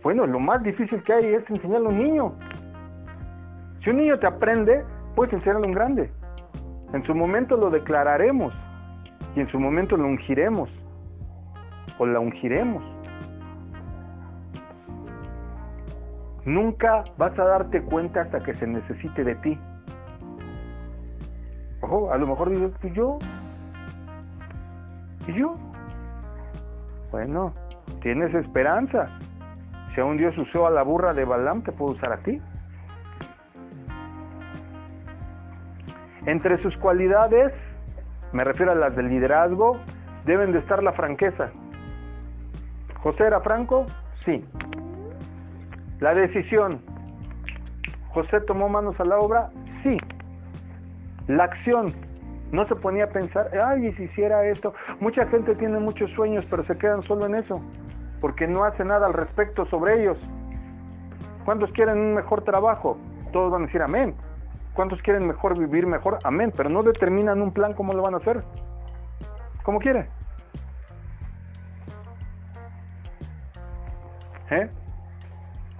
[0.02, 2.34] bueno, lo más difícil que hay es enseñarle a un niño.
[3.82, 4.84] Si un niño te aprende,
[5.14, 6.10] puedes enseñarle a un grande.
[6.92, 8.52] En su momento lo declararemos
[9.34, 10.68] y en su momento lo ungiremos
[11.98, 12.84] o la ungiremos.
[16.44, 19.58] Nunca vas a darte cuenta hasta que se necesite de ti.
[21.80, 23.18] Ojo, a lo mejor dices, ¿y yo?
[25.26, 25.56] ¿Y yo?
[27.10, 27.54] Bueno,
[28.00, 29.08] tienes esperanza.
[29.94, 32.40] Si aún Dios usó a la burra de Balaam, te puede usar a ti.
[36.26, 37.52] Entre sus cualidades,
[38.32, 39.78] me refiero a las del liderazgo,
[40.24, 41.50] deben de estar la franqueza.
[43.02, 43.86] ¿José era franco?
[44.24, 44.44] Sí.
[46.02, 46.82] La decisión.
[48.08, 49.50] ¿José tomó manos a la obra?
[49.84, 49.96] Sí.
[51.28, 51.94] La acción.
[52.50, 54.74] No se ponía a pensar, ay, y si hiciera esto.
[54.98, 57.62] Mucha gente tiene muchos sueños, pero se quedan solo en eso,
[58.20, 60.18] porque no hace nada al respecto sobre ellos.
[61.44, 62.98] ¿Cuántos quieren un mejor trabajo?
[63.32, 64.16] Todos van a decir amén.
[64.74, 66.18] ¿Cuántos quieren mejor vivir mejor?
[66.24, 66.52] Amén.
[66.56, 68.42] Pero no determinan un plan cómo lo van a hacer.
[69.62, 70.08] ¿Cómo quiere?
[74.50, 74.68] ¿Eh?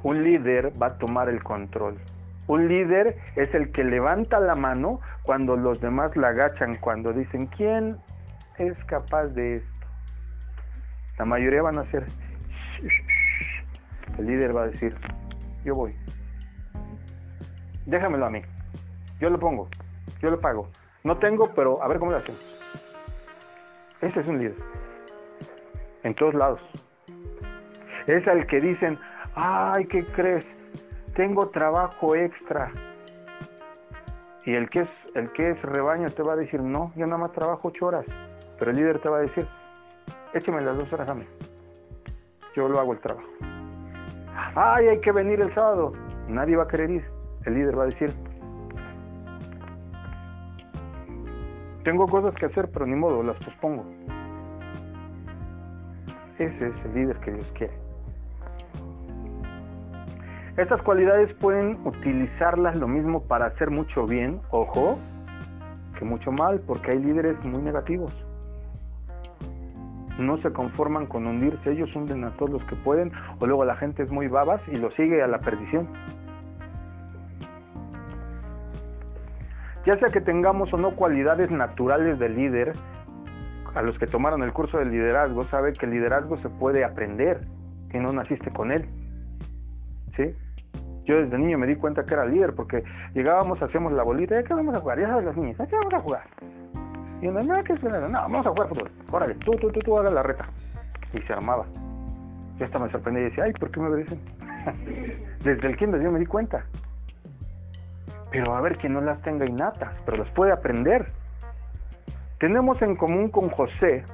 [0.03, 1.98] Un líder va a tomar el control.
[2.46, 7.46] Un líder es el que levanta la mano cuando los demás la agachan, cuando dicen,
[7.46, 7.96] ¿quién
[8.59, 9.86] es capaz de esto?
[11.18, 12.07] La mayoría van a ser...
[14.18, 14.94] El líder va a decir,
[15.64, 15.94] yo voy.
[17.86, 18.42] Déjamelo a mí.
[19.20, 19.68] Yo lo pongo.
[20.20, 20.68] Yo lo pago.
[21.05, 22.44] No tengo, pero a ver cómo lo hacemos.
[24.00, 24.57] Ese es un líder.
[26.03, 26.61] En todos lados.
[28.07, 28.98] Es al que dicen,
[29.35, 30.47] ay, ¿qué crees?
[31.14, 32.70] Tengo trabajo extra.
[34.45, 37.18] Y el que es, el que es rebaño te va a decir, no, yo nada
[37.18, 38.05] más trabajo ocho horas.
[38.59, 39.47] Pero el líder te va a decir,
[40.35, 41.26] écheme las dos horas a mí.
[42.55, 43.28] Yo lo hago el trabajo.
[44.55, 45.93] Ay, hay que venir el sábado.
[46.28, 47.05] Nadie va a querer ir.
[47.45, 48.12] El líder va a decir,
[51.85, 53.85] tengo cosas que hacer, pero ni modo, las pospongo.
[56.39, 57.82] Ese es el líder que Dios quiere.
[60.57, 64.98] Estas cualidades pueden utilizarlas lo mismo para hacer mucho bien, ojo,
[65.98, 68.14] que mucho mal, porque hay líderes muy negativos.
[70.18, 73.76] No se conforman con hundirse, ellos hunden a todos los que pueden, o luego la
[73.76, 75.88] gente es muy babas y lo sigue a la perdición.
[79.86, 82.74] Ya sea que tengamos o no cualidades naturales de líder,
[83.74, 87.40] a los que tomaron el curso de liderazgo, sabe que el liderazgo se puede aprender,
[87.88, 88.86] que no naciste con él.
[90.16, 90.34] ¿Sí?
[91.04, 92.84] Yo desde niño me di cuenta que era líder porque
[93.14, 95.00] llegábamos, hacíamos la bolita, ¿ya qué vamos a jugar?
[95.00, 96.22] Ya sabes las niñas, ¿ya qué vamos a jugar?
[97.20, 97.82] Y no, no, ¿qué es?
[97.82, 98.90] No, vamos a jugar fútbol.
[99.10, 100.46] Órale, tú, tú, tú, tú hagas la reta.
[101.12, 101.64] Y se armaba.
[102.58, 104.20] Yo hasta me sorprendí y decía, ay, ¿por qué me obedecen?
[105.44, 106.64] desde el kinder yo me di cuenta.
[108.30, 111.06] Pero a ver, que no las tenga innatas, pero las puede aprender.
[112.38, 114.04] Tenemos en común con José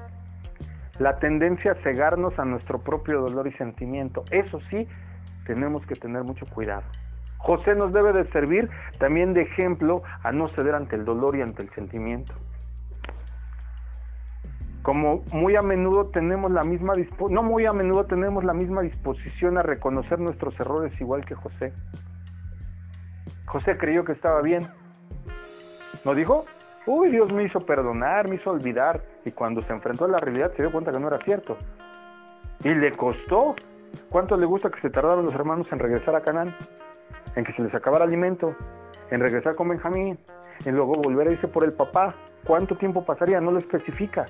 [0.99, 4.25] la tendencia a cegarnos a nuestro propio dolor y sentimiento.
[4.31, 4.89] Eso sí,
[5.49, 6.83] tenemos que tener mucho cuidado.
[7.39, 8.69] José nos debe de servir
[8.99, 12.35] también de ejemplo a no ceder ante el dolor y ante el sentimiento.
[14.83, 16.93] Como muy a menudo tenemos la misma
[17.31, 21.73] no muy a menudo tenemos la misma disposición a reconocer nuestros errores igual que José.
[23.47, 24.69] José creyó que estaba bien.
[26.05, 26.45] ¿No dijo?
[26.87, 29.03] Uy, Dios me hizo perdonar, me hizo olvidar.
[29.25, 31.57] Y cuando se enfrentó a la realidad se dio cuenta que no era cierto.
[32.65, 33.55] Y le costó.
[34.11, 36.55] ¿Cuánto le gusta que se tardaron los hermanos en regresar a Canaán?
[37.37, 38.55] En que se les acabara alimento,
[39.11, 40.19] en regresar con Benjamín,
[40.65, 42.15] en luego volver a irse por el papá.
[42.45, 43.41] ¿Cuánto tiempo pasaría?
[43.41, 44.25] No lo especifica,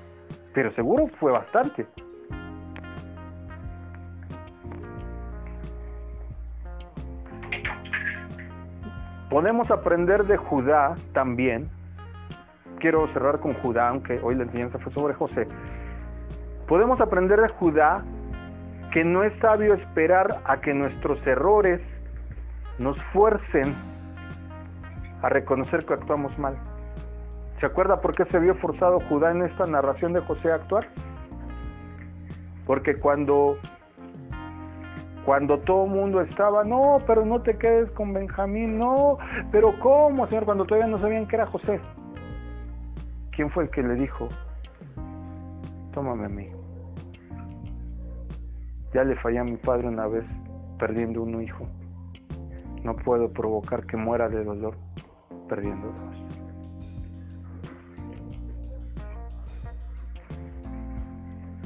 [0.53, 1.87] pero seguro fue bastante.
[9.31, 11.69] Podemos aprender de Judá también.
[12.79, 15.47] Quiero cerrar con Judá, aunque hoy la enseñanza fue sobre José.
[16.67, 18.03] Podemos aprender de Judá
[18.99, 21.81] que no es sabio esperar a que nuestros errores
[22.81, 23.73] nos fuercen
[25.23, 26.57] a reconocer que actuamos mal.
[27.61, 30.89] ¿Se acuerda por qué se vio forzado Judá en esta narración de José a actuar?
[32.67, 33.59] Porque cuando
[35.25, 39.19] cuando todo el mundo estaba, no, pero no te quedes con Benjamín, no,
[39.53, 40.45] pero ¿cómo, Señor?
[40.45, 41.79] Cuando todavía no sabían que era José.
[43.31, 44.29] ¿Quién fue el que le dijo,
[45.93, 46.58] tómame a mí?
[48.93, 50.25] Ya le fallé a mi padre una vez
[50.79, 51.67] perdiendo un hijo.
[52.83, 54.77] No puedo provocar que muera de dolor
[55.49, 56.29] perdiendo dos.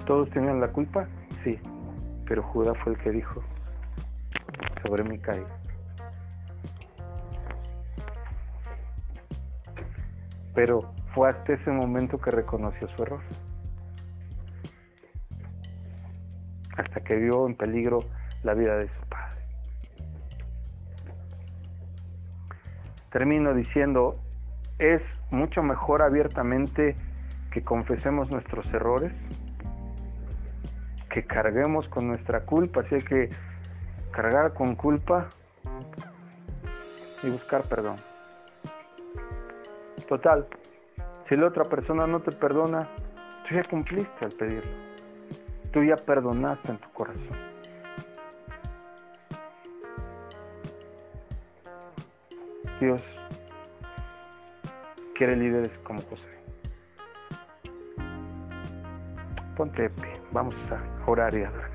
[0.07, 1.07] ¿Todos tenían la culpa?
[1.45, 1.59] Sí,
[2.27, 3.41] pero Judá fue el que dijo,
[4.83, 5.47] sobre mi caída.
[10.55, 13.20] Pero fue hasta ese momento que reconoció su error.
[16.77, 18.01] Hasta que vio en peligro
[18.43, 19.43] la vida de su padre.
[23.11, 24.18] Termino diciendo,
[24.79, 26.97] es mucho mejor abiertamente
[27.51, 29.12] que confesemos nuestros errores,
[31.11, 33.29] que carguemos con nuestra culpa, así que
[34.12, 35.29] cargar con culpa
[37.23, 37.97] y buscar perdón.
[40.09, 40.47] Total,
[41.29, 42.89] si la otra persona no te perdona,
[43.47, 44.91] tú ya cumpliste al pedirlo.
[45.73, 47.53] Tú ya perdonaste en tu corazón.
[52.79, 53.01] Dios
[55.16, 56.23] quiere líderes como José.
[59.57, 61.72] Ponte de pie, vamos a orar y a